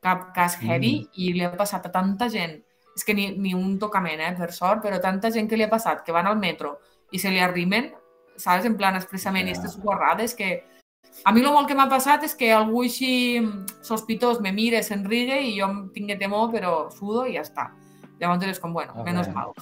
cap 0.00 0.32
cas 0.32 0.56
heavy 0.62 0.94
Mm. 1.02 1.10
i 1.20 1.32
li 1.34 1.44
ha 1.44 1.50
passat 1.52 1.84
a 1.84 1.92
tanta 1.92 2.30
gent. 2.30 2.62
És 2.96 3.04
que 3.04 3.12
ni, 3.12 3.28
ni 3.36 3.52
un 3.52 3.78
tocament, 3.78 4.20
eh, 4.20 4.32
per 4.38 4.52
sort, 4.52 4.80
però 4.82 4.98
tanta 5.00 5.30
gent 5.30 5.50
que 5.50 5.56
li 5.56 5.64
ha 5.64 5.68
passat, 5.68 6.02
que 6.02 6.12
van 6.12 6.26
al 6.26 6.38
metro 6.38 6.78
i 7.12 7.18
se 7.18 7.28
li 7.30 7.40
arrimen, 7.40 7.92
saps, 8.36 8.64
en 8.64 8.76
plan 8.76 8.96
expressament, 8.96 9.46
Ja. 9.46 9.54
i 9.54 9.56
aquestes 9.56 9.80
guarrades 9.82 10.34
que... 10.34 10.64
A 11.24 11.32
mi 11.32 11.40
el 11.40 11.48
molt 11.48 11.66
que 11.66 11.74
m'ha 11.74 11.88
passat 11.88 12.24
és 12.24 12.34
que 12.36 12.52
algú 12.52 12.82
així 12.82 13.40
sospitós 13.80 14.40
me 14.40 14.52
mire, 14.52 14.82
s'enrigue 14.82 15.40
i 15.42 15.58
jo 15.58 15.64
em 15.70 15.88
tingui 15.94 16.18
temor, 16.20 16.50
però 16.52 16.90
sudo 16.92 17.24
i 17.26 17.34
ja 17.38 17.40
està. 17.42 17.70
Llavors 18.20 18.44
és 18.44 18.60
com, 18.60 18.72
bueno, 18.72 18.92
Ah, 18.96 19.02
menos 19.04 19.28
mal. 19.32 19.52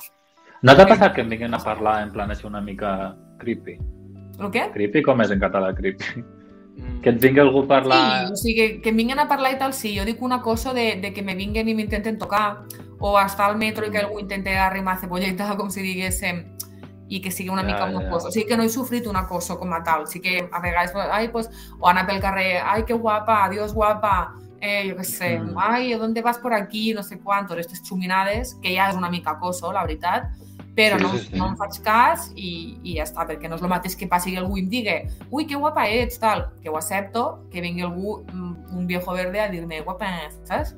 No 0.62 0.74
t'ha 0.74 0.86
passat 0.86 1.14
que 1.14 1.20
em 1.20 1.28
vinguin 1.28 1.54
a 1.54 1.58
parlar 1.62 2.02
en 2.02 2.10
plan 2.12 2.30
així 2.30 2.46
una 2.46 2.60
mica 2.60 3.16
creepy? 3.38 3.78
El 4.40 4.50
què? 4.50 4.72
Creepy 4.72 5.02
com 5.02 5.20
és 5.20 5.30
en 5.30 5.38
català, 5.40 5.74
creepy? 5.74 6.24
Mm. 6.74 7.00
Que 7.02 7.10
et 7.10 7.20
vingui 7.22 7.40
algú 7.40 7.62
a 7.62 7.68
parlar... 7.68 8.26
Sí, 8.26 8.32
o 8.32 8.36
sigui, 8.36 8.54
que, 8.56 8.80
que 8.82 8.90
em 8.90 8.96
vinguin 8.96 9.18
a 9.22 9.28
parlar 9.28 9.52
i 9.54 9.58
tal, 9.58 9.72
sí. 9.72 9.92
Jo 9.96 10.04
dic 10.04 10.22
una 10.22 10.40
cosa 10.42 10.72
de, 10.74 10.96
de 11.02 11.12
que 11.12 11.22
me 11.22 11.36
vinguen 11.36 11.68
i 11.68 11.74
m'intenten 11.74 12.18
tocar, 12.18 12.64
o 12.98 13.18
estar 13.20 13.50
al 13.50 13.58
metro 13.58 13.86
i 13.86 13.90
que 13.90 13.98
algú 13.98 14.18
intente 14.18 14.56
arrimar 14.56 14.98
cebolleta, 14.98 15.54
com 15.58 15.70
si 15.70 15.82
diguéssim, 15.82 16.53
i 17.08 17.20
que 17.20 17.30
sigui 17.30 17.50
una 17.50 17.62
Ja, 17.62 17.66
mica 17.66 17.84
un 17.84 18.00
ja. 18.02 18.08
acoso. 18.08 18.28
O 18.28 18.30
sigui, 18.30 18.46
que 18.48 18.56
no 18.56 18.62
he 18.62 18.68
sofrit 18.68 19.06
un 19.06 19.16
acoso 19.16 19.58
com 19.58 19.72
a 19.72 19.82
tal. 19.82 20.06
Sí 20.06 20.20
que 20.20 20.48
a 20.50 20.60
vegades, 20.60 20.92
ai, 20.94 21.28
pues, 21.30 21.50
o 21.78 21.88
anar 21.88 22.06
pel 22.06 22.20
carrer, 22.20 22.62
ai, 22.64 22.84
que 22.84 22.94
guapa, 22.94 23.44
adiós 23.44 23.74
guapa, 23.74 24.32
eh, 24.60 24.88
jo 24.90 24.96
què 24.96 25.04
sé, 25.04 25.38
Mm. 25.38 25.58
ai, 25.58 25.92
¿a 25.92 25.98
dónde 25.98 26.22
vas 26.22 26.38
por 26.38 26.54
aquí? 26.54 26.94
No 26.94 27.02
sé 27.02 27.18
quantos, 27.20 27.52
aquestes 27.52 27.82
xuminades, 27.82 28.54
que 28.62 28.74
ja 28.74 28.88
és 28.88 28.96
una 28.96 29.10
mica 29.10 29.32
acoso, 29.32 29.70
la 29.72 29.82
veritat, 29.82 30.24
però 30.74 30.96
Sí, 30.96 31.02
no, 31.02 31.12
sí, 31.12 31.28
sí. 31.30 31.36
no 31.38 31.48
em 31.50 31.56
faig 31.56 31.82
cas 31.82 32.32
i, 32.34 32.78
i 32.82 32.96
ja 32.96 33.04
està, 33.04 33.26
perquè 33.28 33.48
no 33.48 33.56
és 33.56 33.62
el 33.62 33.68
mateix 33.68 33.94
que 33.94 34.08
passi 34.08 34.32
que 34.32 34.38
algú 34.38 34.56
em 34.58 34.68
digui 34.68 35.06
ui, 35.30 35.46
que 35.46 35.54
guapa 35.54 35.86
ets, 35.86 36.18
tal, 36.18 36.48
que 36.62 36.68
ho 36.70 36.76
accepto, 36.76 37.44
que 37.52 37.60
vingui 37.60 37.82
algú, 37.82 38.24
mm, 38.32 38.74
un 38.76 38.86
viejo 38.86 39.12
verde, 39.12 39.40
a 39.40 39.48
dir-me 39.48 39.82
guapa, 39.82 40.06
saps? 40.44 40.74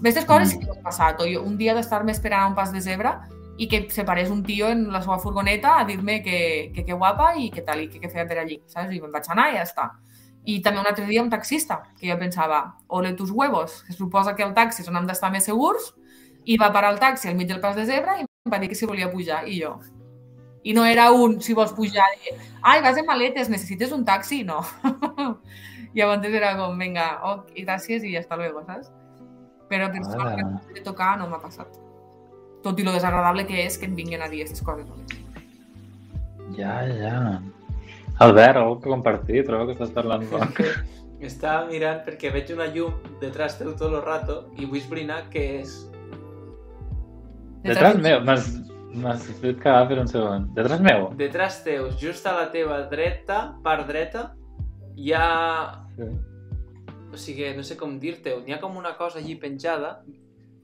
Aquestes 0.00 0.24
coses 0.26 0.50
sí 0.50 0.56
Mm. 0.56 0.60
que 0.60 0.66
m'han 0.72 0.82
passat. 0.82 1.20
O 1.20 1.24
jo, 1.24 1.42
un 1.42 1.56
dia 1.56 1.72
d'estar-me 1.74 2.10
esperant 2.12 2.48
un 2.48 2.54
pas 2.54 2.72
de 2.72 2.80
zebra 2.80 3.28
i 3.56 3.68
que 3.68 3.88
se 3.90 4.04
parés 4.04 4.30
un 4.30 4.42
tio 4.42 4.68
en 4.68 4.88
la 4.92 5.00
seva 5.02 5.18
furgoneta 5.22 5.78
a 5.78 5.84
dir-me 5.84 6.22
que, 6.22 6.72
que, 6.74 6.84
que 6.84 6.92
guapa 6.92 7.34
i 7.38 7.50
que 7.54 7.62
tal, 7.62 7.84
i 7.84 7.88
que 7.88 8.00
què 8.02 8.10
feia 8.10 8.26
per 8.26 8.40
allí, 8.42 8.58
saps? 8.66 8.90
I 8.90 9.00
me'n 9.00 9.14
vaig 9.14 9.28
anar 9.30 9.50
i 9.52 9.58
ja 9.58 9.66
està. 9.66 9.90
I 10.44 10.58
també 10.60 10.82
un 10.82 10.88
altre 10.90 11.06
dia 11.06 11.22
un 11.22 11.30
taxista, 11.30 11.80
que 11.98 12.10
jo 12.10 12.16
pensava, 12.20 12.76
ole 12.88 13.14
tus 13.14 13.30
huevos, 13.30 13.82
que 13.86 13.94
suposa 13.94 14.34
que 14.34 14.44
el 14.44 14.54
taxi 14.56 14.82
és 14.82 14.90
on 14.90 14.98
hem 14.98 15.06
d'estar 15.08 15.30
més 15.32 15.46
segurs, 15.46 15.92
i 16.44 16.58
va 16.60 16.72
parar 16.72 16.90
el 16.92 16.98
taxi 17.00 17.30
al 17.30 17.38
mig 17.38 17.48
del 17.48 17.62
pas 17.62 17.76
de 17.76 17.86
zebra 17.88 18.18
i 18.18 18.24
em 18.26 18.52
va 18.52 18.58
dir 18.60 18.68
que 18.68 18.76
si 18.76 18.90
volia 18.90 19.12
pujar, 19.12 19.44
i 19.48 19.60
jo. 19.62 19.78
I 20.64 20.74
no 20.76 20.84
era 20.88 21.10
un, 21.12 21.38
si 21.44 21.54
vols 21.54 21.72
pujar, 21.76 22.10
i, 22.24 22.34
ai, 22.62 22.82
vas 22.82 22.98
en 22.98 23.06
maletes, 23.06 23.48
necessites 23.52 23.92
un 23.92 24.04
taxi? 24.04 24.42
No. 24.44 24.60
I 25.94 25.94
llavors 26.02 26.26
era 26.26 26.56
com, 26.58 26.76
vinga, 26.80 27.08
ok, 27.30 27.54
i 27.54 27.64
gràcies 27.64 28.04
i 28.04 28.16
hasta 28.18 28.36
luego, 28.36 28.66
saps? 28.66 28.90
Però 29.70 29.88
per 29.92 30.04
sort 30.04 30.34
que 30.34 30.44
no 30.44 30.60
de 30.74 30.84
tocar 30.84 31.14
no 31.20 31.30
m'ha 31.30 31.40
passat. 31.40 31.83
Tot 32.64 32.80
i 32.80 32.86
lo 32.86 32.94
desagradable 32.96 33.46
que 33.46 33.62
és 33.66 33.76
que 33.78 33.86
em 33.90 33.94
vinguin 33.98 34.24
a 34.24 34.30
dir 34.32 34.42
aquestes 34.42 34.64
coses. 34.64 34.88
Ja, 36.56 36.80
ja. 36.88 37.40
Albert, 38.24 38.60
algú 38.60 38.78
que 38.80 38.92
compartir, 38.92 39.44
trobo 39.44 39.68
que 39.68 39.76
estàs 39.76 39.92
parlant 39.94 40.26
poc. 40.32 40.60
Estava 41.24 41.64
mirant 41.70 42.02
perquè 42.04 42.30
veig 42.32 42.52
una 42.54 42.68
llum 42.72 42.94
detrás 43.20 43.58
teu 43.58 43.72
tot 43.78 43.92
el 43.92 44.02
rato 44.04 44.44
i 44.58 44.68
vull 44.68 44.80
esbrinar 44.80 45.24
què 45.32 45.44
és. 45.62 45.74
Detrás 47.64 47.96
meu, 47.96 48.20
m'has 48.24 48.50
m'has 48.94 49.24
fet 49.40 49.58
cagar 49.62 49.88
per 49.90 49.98
un 50.02 50.08
segon. 50.08 50.48
Detrás 50.54 50.82
meu? 50.84 51.08
Detrás 51.18 51.62
teus, 51.66 51.96
just 52.00 52.26
a 52.26 52.34
la 52.36 52.50
teva 52.54 52.82
dreta, 52.90 53.56
part 53.64 53.88
dreta, 53.88 54.28
hi 54.96 55.12
ha... 55.16 55.26
Sí. 55.96 56.10
O 57.14 57.18
sigui, 57.18 57.50
no 57.54 57.62
sé 57.66 57.76
com 57.78 57.98
dir-te, 58.02 58.34
n'hi 58.42 58.54
ha 58.54 58.60
com 58.62 58.76
una 58.78 58.96
cosa 58.98 59.20
allí 59.20 59.36
penjada. 59.38 60.00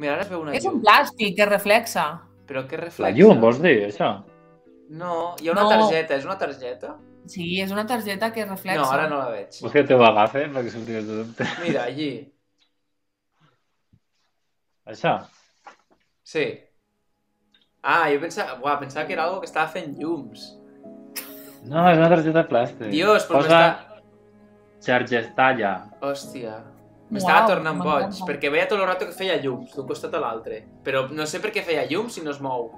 Mira, 0.00 0.14
ara 0.16 0.24
es 0.24 0.30
veu 0.32 0.40
una 0.40 0.54
És 0.56 0.64
llum. 0.64 0.78
un 0.78 0.82
plàstic 0.84 1.34
que 1.36 1.46
reflexa. 1.48 2.04
Però 2.48 2.64
què 2.66 2.78
La 2.78 2.84
reflexa? 2.86 3.16
llum, 3.18 3.40
vols 3.42 3.60
dir, 3.62 3.76
això? 3.90 4.08
No, 4.90 5.36
hi 5.40 5.48
ha 5.48 5.52
una 5.52 5.62
No. 5.62 5.68
targeta. 5.68 6.16
És 6.16 6.24
una 6.24 6.38
targeta? 6.38 6.96
Sí, 7.26 7.60
és 7.60 7.70
una 7.70 7.84
targeta 7.86 8.32
que 8.32 8.46
reflexa. 8.46 8.80
No, 8.80 8.90
ara 8.90 9.08
no 9.10 9.18
la 9.18 9.28
veig. 9.30 9.60
Vols 9.60 9.72
que 9.76 9.84
te 9.84 9.94
ho 9.94 10.02
agafe 10.04 10.46
perquè 10.48 10.70
sortires 10.72 11.06
de 11.06 11.18
dubte? 11.22 11.44
Mira, 11.62 11.84
allí. 11.84 12.10
Això? 14.86 15.12
Sí. 16.24 16.46
Ah, 17.82 18.08
jo 18.12 18.18
pensava, 18.20 18.58
uah, 18.62 18.78
pensava 18.80 19.06
que 19.06 19.12
era 19.14 19.24
algo 19.24 19.40
que 19.40 19.46
estava 19.46 19.68
fent 19.68 19.94
llums. 20.00 20.48
No, 21.64 21.84
és 21.90 21.98
una 22.00 22.08
targeta 22.08 22.46
plàstic. 22.48 22.90
Dios, 22.90 23.26
però 23.28 23.42
Posa 23.42 23.60
m'està... 23.60 24.02
Xargestalla. 24.80 25.72
Hòstia. 26.00 26.54
M'estava 27.10 27.46
tornant 27.48 27.78
boig, 27.82 28.20
perquè 28.26 28.50
veia 28.52 28.68
tot 28.70 28.78
el 28.78 28.86
rato 28.86 29.06
que 29.08 29.12
feia 29.16 29.36
llums 29.42 29.74
d'un 29.74 29.86
costat 29.88 30.14
a 30.14 30.20
l'altre. 30.22 30.62
Però 30.84 31.08
no 31.10 31.26
sé 31.26 31.40
per 31.42 31.50
què 31.50 31.64
feia 31.66 31.86
llums 31.90 32.14
si 32.14 32.22
no 32.22 32.30
es 32.30 32.40
mou. 32.40 32.68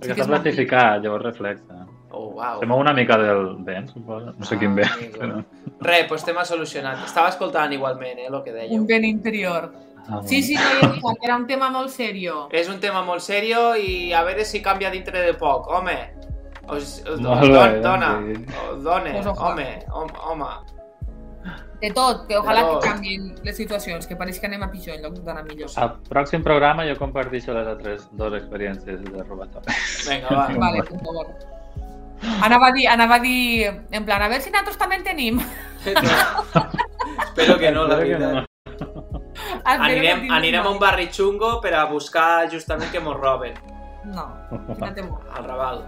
Perquè 0.00 0.14
que 0.14 0.22
està 0.22 0.30
plastificat, 0.30 1.02
llavors 1.04 1.24
reflexa. 1.24 1.82
Oh, 2.16 2.30
uau. 2.38 2.60
Se 2.60 2.66
mou 2.70 2.80
una 2.80 2.94
mica 2.96 3.18
del 3.20 3.56
vent, 3.64 3.90
suposo. 3.92 4.32
No 4.38 4.44
sé 4.48 4.56
quin 4.58 4.72
Ah, 4.72 4.80
vent, 4.80 4.92
amigo. 4.94 5.18
però... 5.20 5.42
Res, 5.84 6.06
doncs 6.08 6.24
tema 6.24 6.44
solucionat. 6.48 7.02
Estava 7.04 7.28
escoltant 7.28 7.72
igualment, 7.76 8.18
eh, 8.22 8.28
el 8.30 8.38
que 8.44 8.54
dèieu. 8.54 8.78
Un 8.80 8.86
vent 8.86 9.04
interior. 9.04 9.68
Ah, 10.08 10.20
Sí, 10.24 10.40
sí, 10.42 10.54
no 10.54 10.62
hi 10.62 10.84
havia, 10.86 11.14
que 11.20 11.26
era 11.26 11.36
un 11.36 11.46
tema 11.48 11.68
molt 11.74 11.90
serio. 11.90 12.46
És 12.54 12.68
un 12.70 12.78
tema 12.80 13.02
molt 13.02 13.20
serio 13.20 13.74
i 13.76 14.12
a 14.14 14.22
veure 14.24 14.44
si 14.46 14.62
canvia 14.62 14.88
dintre 14.90 15.20
de 15.26 15.34
poc. 15.34 15.66
Home, 15.68 15.96
us, 16.70 17.02
us, 17.04 17.20
don, 17.20 17.40
bé, 17.42 17.80
dona, 17.82 18.12
doncs 18.22 18.54
o 18.70 18.76
done, 18.84 19.12
Pues 19.18 19.26
ojalà. 19.26 19.50
home, 19.50 19.68
home, 19.90 20.12
home. 20.30 20.75
De 21.80 21.90
tot, 21.92 22.26
que 22.26 22.38
ojalà 22.38 22.62
tot. 22.64 22.82
que 22.82 22.88
canvien 22.88 23.34
les 23.44 23.56
situacions, 23.56 24.06
que 24.08 24.16
pareix 24.16 24.38
que 24.40 24.46
anem 24.48 24.62
a 24.64 24.70
pitjor 24.72 24.96
en 24.96 25.02
lloc 25.04 25.18
d'anar 25.26 25.44
millor. 25.44 25.68
Al 25.76 25.96
pròxim 26.08 26.42
programa 26.42 26.86
jo 26.88 26.94
comparteixo 26.96 27.52
les 27.52 27.66
altres 27.68 28.06
dues 28.12 28.32
experiències 28.40 29.02
de 29.04 29.22
robatori. 29.26 29.76
Vinga, 30.08 30.28
va. 30.32 30.46
Vale, 30.64 30.82
por 30.88 31.04
favor. 31.04 31.26
Anava 32.42 32.70
a 32.70 32.72
dir, 32.72 32.86
anava 32.88 33.16
a 33.16 33.20
dir, 33.20 33.66
en 33.92 34.04
plan, 34.08 34.22
a 34.24 34.28
veure 34.32 34.40
si 34.42 34.50
nosaltres 34.50 34.78
també 34.80 34.96
en 34.96 35.04
tenim. 35.04 35.40
Espero 35.84 37.58
que 37.58 37.70
no, 37.70 37.86
la 37.86 37.96
veritat. 37.96 38.32
no. 38.32 38.44
Anirem, 39.66 40.30
anirem 40.32 40.64
a 40.66 40.70
un 40.70 40.78
barri 40.78 41.08
xungo 41.12 41.60
per 41.60 41.74
a 41.74 41.84
buscar 41.90 42.48
justament 42.50 42.90
que 42.92 43.00
mos 43.00 43.16
roben, 43.20 43.54
No, 44.06 44.24
no 44.48 44.92
té 44.94 45.02
molt. 45.02 45.26
al 45.34 45.44
Raval. 45.44 45.80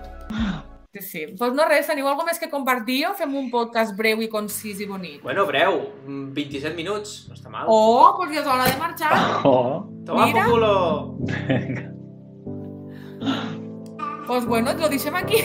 Sí, 0.92 1.00
sí. 1.04 1.22
Doncs 1.36 1.52
no 1.54 1.66
res, 1.68 1.84
teniu 1.86 2.06
alguna 2.08 2.30
més 2.30 2.38
que 2.40 2.48
compartir 2.48 3.02
o 3.10 3.12
fem 3.14 3.34
un 3.36 3.50
podcast 3.52 3.92
breu 3.96 4.22
i 4.24 4.28
concís 4.32 4.78
i 4.80 4.86
bonic? 4.88 5.20
Bueno, 5.22 5.44
breu, 5.46 5.82
mm, 6.06 6.30
27 6.32 6.72
minuts, 6.78 7.26
no 7.28 7.34
està 7.36 7.50
mal. 7.52 7.66
Oh, 7.68 8.14
doncs 8.16 8.32
ja 8.34 8.40
és 8.40 8.48
hora 8.48 8.64
de 8.70 8.76
marxar. 8.80 9.12
Oh, 9.44 9.84
Toma 10.06 10.26
mira. 10.26 10.44
por 10.46 10.52
culo! 10.54 11.16
vinga. 11.28 11.92
Doncs 14.28 14.46
bueno, 14.46 14.72
lo 14.80 14.88
deixem 14.88 15.14
aquí. 15.16 15.42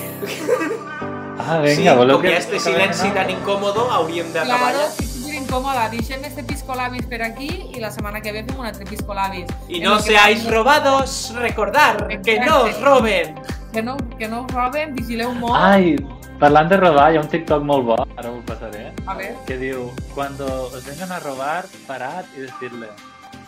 Ah, 1.39 1.60
Sí, 1.65 1.77
vinga, 1.82 1.95
voleu 1.95 2.21
que... 2.21 2.38
este 2.38 2.60
silenci 2.60 3.10
tan 3.12 3.29
incòmodo, 3.29 3.89
hauríem 3.91 4.32
d'acabar 4.32 4.71
Claro, 4.71 4.89
si 4.95 5.06
super 5.08 5.34
incòmoda. 5.34 5.89
Deixem 5.89 6.23
este 6.23 6.43
piscolabis 6.43 7.06
per 7.10 7.23
aquí 7.25 7.49
i 7.73 7.79
la 7.82 7.89
setmana 7.91 8.21
que 8.21 8.32
ve 8.32 8.43
fem 8.45 8.60
un 8.60 8.67
altre 8.69 8.86
piscolabis. 8.86 9.47
Y 9.67 9.77
En 9.82 9.84
no 9.89 9.99
seáis 9.99 10.45
robados, 10.49 11.34
recordar 11.36 12.21
que 12.21 12.39
no 12.39 12.63
os 12.63 12.79
roben. 12.82 13.36
Que 13.73 13.81
no, 13.81 13.97
que 14.19 14.27
no 14.27 14.45
roben, 14.53 14.93
vigileu 14.93 15.31
molt. 15.33 15.57
Ai, 15.57 15.95
parlant 16.39 16.69
de 16.69 16.77
robar, 16.77 17.07
hi 17.13 17.17
ha 17.17 17.21
un 17.23 17.29
TikTok 17.31 17.63
molt 17.65 17.88
bo, 17.88 17.95
ara 18.21 18.29
ho 18.29 18.38
passaré, 18.45 18.91
A 19.07 19.15
ver. 19.17 19.31
que 19.47 19.57
diu, 19.57 19.88
cuando 20.13 20.45
os 20.69 20.86
vengan 20.86 21.12
a 21.12 21.19
robar, 21.19 21.65
parad 21.88 22.25
y 22.38 22.41
decirle, 22.41 22.88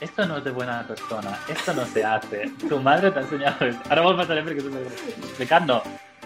esto 0.01 0.25
no 0.25 0.37
es 0.37 0.43
de 0.43 0.51
buena 0.51 0.83
persona, 0.87 1.37
esto 1.47 1.73
no 1.73 1.85
se 1.85 2.03
hace, 2.03 2.51
tu 2.67 2.79
madre 2.79 3.11
t'ha 3.11 3.21
ensenyado 3.21 3.67
esto. 3.67 3.83
Ara 3.89 4.01
me'l 4.01 4.17
passaré 4.17 4.41
perquè 4.43 4.63
és 4.65 4.71
una... 4.71 4.81
Explicat 4.81 5.67
no, 5.69 5.81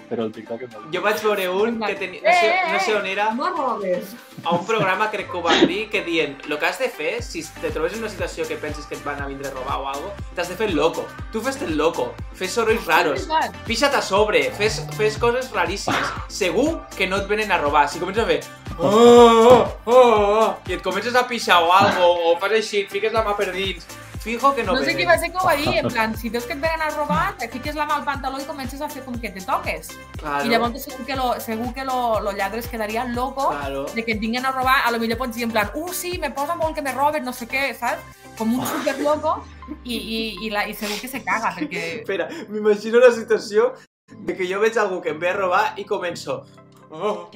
però 0.09 0.25
el 0.25 0.31
TikTok 0.33 0.63
és 0.65 0.71
molt. 0.73 0.87
Jo 0.93 1.01
vaig 1.05 1.21
veure 1.23 1.45
un 1.53 1.79
que 1.83 1.93
tenia, 1.99 2.21
no, 2.25 2.33
sé, 2.39 2.49
no 2.73 2.79
sé 2.85 2.95
on 2.97 3.05
era, 3.05 3.29
No 3.37 3.49
robes. 3.55 4.15
a 4.43 4.55
un 4.55 4.65
programa 4.65 5.09
crec 5.11 5.29
que 5.29 5.37
ho 5.37 5.41
van 5.41 5.65
dir, 5.67 5.89
que 5.89 6.01
dient, 6.03 6.45
lo 6.47 6.57
que 6.59 6.65
has 6.65 6.79
de 6.79 6.89
fer, 6.89 7.21
si 7.23 7.43
te 7.61 7.69
trobes 7.71 7.93
en 7.93 7.99
una 7.99 8.09
situació 8.09 8.47
que 8.47 8.55
penses 8.57 8.85
que 8.87 8.95
et 8.95 9.03
van 9.05 9.21
a 9.21 9.27
vindre 9.27 9.49
a 9.49 9.51
robar 9.51 9.77
o 9.79 9.87
algo, 9.89 10.13
t'has 10.35 10.49
de 10.49 10.55
fer 10.55 10.69
el 10.69 10.75
loco. 10.75 11.05
Tu 11.31 11.41
fes 11.41 11.61
el 11.61 11.77
loco, 11.77 12.13
fes 12.33 12.51
sorolls 12.57 12.85
raros, 12.87 13.27
pixa't 13.67 13.95
a 13.95 14.01
sobre, 14.01 14.49
fes, 14.57 14.81
fes 14.97 15.17
coses 15.17 15.51
raríssimes. 15.51 16.09
Segur 16.27 16.79
que 16.97 17.07
no 17.07 17.17
et 17.17 17.27
venen 17.27 17.51
a 17.51 17.57
robar. 17.57 17.87
Si 17.89 17.99
comences 17.99 18.23
a 18.23 18.27
fer... 18.27 18.41
Oh, 18.79 18.87
oh, 18.89 19.67
oh, 19.85 19.93
oh, 19.93 20.55
i 20.69 20.73
et 20.77 20.81
comences 20.81 21.13
a 21.15 21.25
pixar 21.27 21.61
o 21.63 21.73
algo, 21.75 22.31
o 22.31 22.37
fas 22.39 22.53
així, 22.61 22.85
et 22.85 22.89
fiques 22.93 23.11
la 23.11 23.25
mà 23.27 23.33
per 23.35 23.49
dins, 23.51 23.83
fijo 24.19 24.53
que 24.55 24.63
no, 24.63 24.73
No 24.73 24.79
sé 24.79 24.85
venen. 24.87 25.07
va 25.07 25.17
ser 25.17 25.31
que 25.31 25.37
ho 25.37 25.45
va 25.45 25.55
dir, 25.55 25.77
en 25.79 25.87
plan, 25.93 26.15
si 26.17 26.29
veus 26.29 26.45
que 26.45 26.53
et 26.53 26.61
venen 26.61 26.81
a 26.81 26.89
robar, 26.91 27.37
te 27.37 27.47
fiques 27.49 27.75
la 27.75 27.85
mà 27.87 27.95
al 27.97 28.03
pantaló 28.05 28.39
i 28.39 28.45
comences 28.45 28.81
a 28.81 28.89
fer 28.89 29.03
com 29.05 29.15
que 29.19 29.29
te 29.29 29.41
toques. 29.41 29.89
Claro, 30.19 30.45
I 30.45 30.49
llavors 30.49 30.83
segur 30.83 31.05
que, 31.05 31.15
lo, 31.15 31.39
segur 31.39 31.73
que 31.73 31.85
lo, 31.85 32.19
lo 32.21 32.31
lladres 32.31 32.67
quedaria 32.67 33.05
loco 33.05 33.49
claro. 33.49 33.85
de 33.95 34.03
que 34.05 34.11
et 34.17 34.45
a 34.45 34.51
robar, 34.51 34.81
a 34.85 34.91
lo 34.91 34.99
millor 34.99 35.17
pots 35.17 35.35
dir 35.35 35.43
en 35.43 35.51
plan, 35.51 35.71
uh, 35.73 35.93
sí, 35.93 36.17
me 36.19 36.31
posa 36.31 36.55
molt 36.55 36.75
que 36.75 36.81
me 36.81 36.91
roben, 36.91 37.23
no 37.23 37.33
sé 37.33 37.47
què, 37.47 37.73
saps? 37.73 38.01
Com 38.37 38.53
un 38.59 38.65
super 38.65 38.99
loco 39.07 39.43
i, 39.83 39.95
i, 39.95 40.45
i, 40.45 40.49
la, 40.49 40.67
i 40.67 40.73
segur 40.73 40.99
que 40.99 41.07
se 41.07 41.23
caga, 41.23 41.53
perquè... 41.55 42.01
Espera, 42.01 42.27
m'imagino 42.49 42.99
la 42.99 43.11
situació 43.11 43.73
de 44.09 44.35
que 44.35 44.47
jo 44.49 44.59
veig 44.59 44.77
algú 44.77 45.01
que 45.01 45.09
em 45.11 45.19
ve 45.19 45.29
a 45.29 45.37
robar 45.37 45.73
i 45.77 45.85
començo... 45.85 46.43
Oh, 46.89 47.29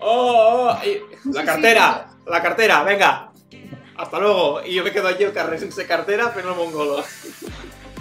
oh, 0.00 0.68
oh, 0.68 0.76
i... 0.84 0.98
La 1.32 1.40
Sí, 1.40 1.46
cartera, 1.46 1.86
la 2.26 2.42
cartera, 2.42 2.82
venga. 2.84 3.32
Hasta 3.98 4.18
luego. 4.20 4.60
Y 4.64 4.74
yo 4.74 4.84
me 4.84 4.92
quedo 4.92 5.08
allí 5.08 5.24
el 5.24 5.32
carrer 5.32 5.58
sense 5.58 5.86
cartera 5.86 6.28
fent 6.30 6.46
el 6.46 6.54
mongolo. 6.54 7.02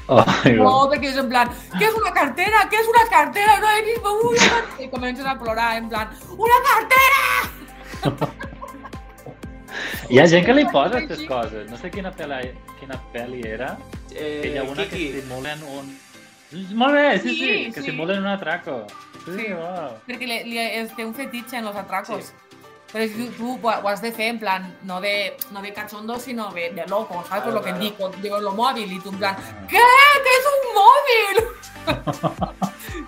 Oh, 0.10 0.24
No, 0.56 0.88
perquè 0.88 1.10
és 1.12 1.18
en 1.20 1.28
plan, 1.28 1.50
què 1.76 1.84
és 1.90 1.96
una 2.00 2.14
cartera? 2.16 2.62
Què 2.72 2.78
és 2.80 2.88
una 2.88 3.02
cartera? 3.12 3.58
No 3.60 3.68
he 3.76 3.82
vist 3.84 4.06
una 4.06 4.38
cartera. 4.40 4.84
I 4.86 4.88
comences 4.94 5.26
a 5.28 5.34
plorar, 5.40 5.72
en 5.82 5.90
plan, 5.90 6.14
una 6.38 6.60
cartera! 6.70 7.24
Hi 10.10 10.20
ha 10.22 10.26
gent 10.32 10.46
que 10.48 10.54
li 10.56 10.64
posa 10.72 11.02
aquestes 11.02 11.26
coses. 11.28 11.68
No 11.70 11.76
sé 11.82 11.92
quina 11.92 12.14
pel·li, 12.16 12.54
quina 12.80 12.96
pel·li 13.14 13.42
era, 13.46 13.74
Eh, 14.18 14.40
que 14.42 14.50
hi 14.54 14.58
ha 14.58 14.64
una 14.64 14.86
que 14.88 14.96
Kiki, 14.96 15.20
simulen 15.22 15.60
un... 15.68 15.90
Molt 16.80 16.96
bé, 16.96 17.20
sí, 17.20 17.30
sí, 17.30 17.36
Sí, 17.36 17.72
que 17.76 17.82
sí. 17.82 17.90
simulen 17.92 18.20
un 18.24 18.28
atraco. 18.32 18.78
Sí, 19.26 19.32
Sí. 19.36 19.48
wow. 19.52 19.92
Perquè 20.08 20.26
li, 20.30 20.38
li, 20.48 20.58
es 20.80 20.96
té 20.96 21.04
un 21.06 21.14
fetitxe 21.14 21.58
en 21.60 21.66
los 21.66 21.76
atracos. 21.76 22.32
Sí. 22.32 22.47
Però 22.92 23.04
tu, 23.12 23.26
tu 23.36 23.60
ho 23.62 23.88
has 23.90 24.02
de 24.02 24.12
fer 24.16 24.30
en 24.32 24.40
plan, 24.40 24.78
no 24.84 25.02
de, 25.02 25.36
no 25.52 25.62
de 25.62 25.74
cachondo, 25.74 26.18
sinó 26.20 26.52
de, 26.54 26.70
de 26.72 26.86
loco, 26.88 27.24
¿sabes? 27.28 27.44
Por 27.44 27.54
lo 27.54 27.62
que 27.62 27.72
Claro, 27.72 27.84
dic, 27.84 28.22
digo, 28.22 28.40
lo 28.40 28.54
móvil, 28.54 28.92
y 28.94 29.00
tú 29.00 29.10
en 29.10 29.18
plan, 29.18 29.36
¿qué? 29.68 29.78
¿Qué 30.24 30.34
es 30.40 30.46
un 30.56 30.62
móvil? 30.80 31.36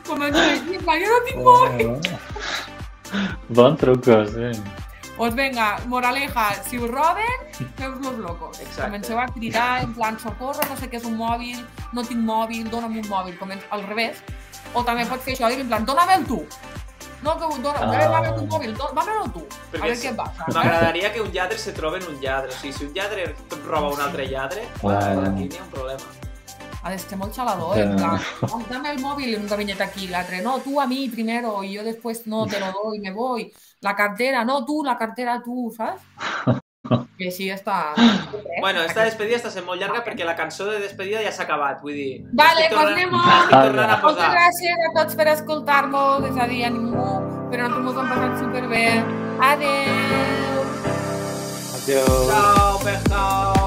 Com 0.05 0.23
ens 0.23 0.35
dic, 0.35 0.75
en 0.75 0.83
plan, 0.83 0.99
jo 0.99 1.07
no 1.13 1.19
tinc 1.25 1.39
móvil. 1.47 1.99
Bon 3.49 3.77
truco, 3.77 4.25
sí. 4.27 4.51
Pues 5.15 5.35
venga, 5.35 5.79
moraleja, 5.87 6.63
si 6.63 6.77
us 6.77 6.89
roben, 6.89 7.39
feu 7.75 7.95
los 8.01 8.17
locos. 8.19 8.59
Exacte. 8.59 8.83
Comenceu 8.83 9.19
a 9.19 9.27
cridar, 9.27 9.83
en 9.83 9.93
plan, 9.93 10.19
socorro, 10.19 10.59
no 10.69 10.77
sé 10.79 10.87
què 10.87 10.99
és 10.99 11.07
un 11.07 11.17
mòbil, 11.19 11.59
no 11.91 12.03
tinc 12.07 12.23
mòbil, 12.23 12.69
dona'm 12.71 12.99
un 12.99 13.09
mòbil, 13.09 13.35
Comen 13.39 13.59
al 13.71 13.83
revés. 13.83 14.21
O 14.73 14.83
també 14.83 15.03
pots 15.09 15.23
fer 15.23 15.35
això, 15.35 15.49
dir 15.51 15.59
en 15.59 15.67
plan, 15.67 15.83
dóna'm 15.83 16.23
tu. 16.27 16.43
No, 17.21 17.33
que 17.37 17.61
dona, 17.61 17.79
Ah. 17.79 17.91
ah. 17.91 18.09
dame 18.21 18.31
tu 18.37 18.45
mòbil, 18.47 18.73
do- 18.77 18.91
dámelo 18.95 19.23
tu. 19.33 19.39
A 19.77 19.81
veure 19.81 19.95
si- 19.95 20.07
què 20.07 20.15
passa. 20.15 20.45
M'agradaria 20.53 21.11
que 21.13 21.21
un 21.21 21.31
lladre 21.31 21.57
se 21.57 21.71
trobe 21.73 21.97
en 21.99 22.07
un 22.07 22.19
lladre. 22.21 22.49
O 22.49 22.51
sigui, 22.53 22.73
si 22.73 22.85
un 22.85 22.93
lladre 22.93 23.35
roba 23.67 23.89
un 23.89 23.99
altre 24.01 24.27
lladre, 24.27 24.67
Claro. 24.79 25.21
aquí 25.21 25.47
n'hi 25.49 25.57
ha 25.57 25.63
un 25.63 25.69
problema. 25.69 26.03
Ha 26.81 26.91
de 26.91 26.97
ser 26.97 27.17
molt 27.17 27.33
xalador, 27.35 27.77
en 27.77 27.95
plan, 27.97 28.17
"Oh, 28.49 28.61
dame 28.69 28.91
el 28.91 28.99
móvil, 29.01 29.35
un 29.37 29.47
gabinete 29.49 29.83
aquí, 29.83 30.07
l'altre, 30.07 30.41
no, 30.41 30.59
tú 30.59 30.79
a 30.79 30.87
mí 30.87 31.09
primero, 31.09 31.61
y 31.61 31.73
yo 31.73 31.83
después 31.83 32.25
no 32.25 32.47
te 32.47 32.57
lo 32.57 32.71
doy, 32.71 32.99
me 32.99 33.11
voy. 33.11 33.51
La 33.81 33.93
cartera, 33.95 34.45
no, 34.45 34.63
tú, 34.65 34.81
la 34.85 34.97
cartera 34.97 35.41
tú, 35.43 35.73
¿sabes? 35.75 35.99
I 37.19 37.27
així 37.29 37.49
està... 37.53 37.93
Bueno, 38.59 38.81
esta 38.83 39.05
despedida 39.07 39.37
està 39.37 39.49
sent 39.53 39.63
molt 39.63 39.79
llarga 39.79 40.01
perquè 40.03 40.25
la 40.27 40.33
cançó 40.35 40.65
de 40.67 40.81
despedida 40.83 41.21
ja 41.23 41.31
s'ha 41.31 41.45
acabat, 41.45 41.79
vull 41.85 41.95
dir... 41.95 42.25
Vale, 42.35 42.65
tornant- 42.73 42.91
anem-ho. 42.97 43.21
Estic 43.21 43.53
tornant 43.55 43.93
a 43.93 43.99
Moltes 44.03 44.33
gràcies 44.35 44.83
a 44.87 44.91
tots 44.97 45.15
per 45.15 45.27
escoltar-nos, 45.35 46.27
és 46.27 46.41
a 46.43 46.49
dir, 46.51 46.65
a 46.67 46.73
ningú, 46.75 47.07
però 47.53 47.69
nosaltres 47.71 47.87
ens 47.87 47.95
ho 47.95 48.03
hem 48.03 48.11
passat 48.11 48.43
superbé. 48.43 48.83
Adéu! 49.53 50.67
Adiós. 51.79 53.07
Ciao. 53.07 53.58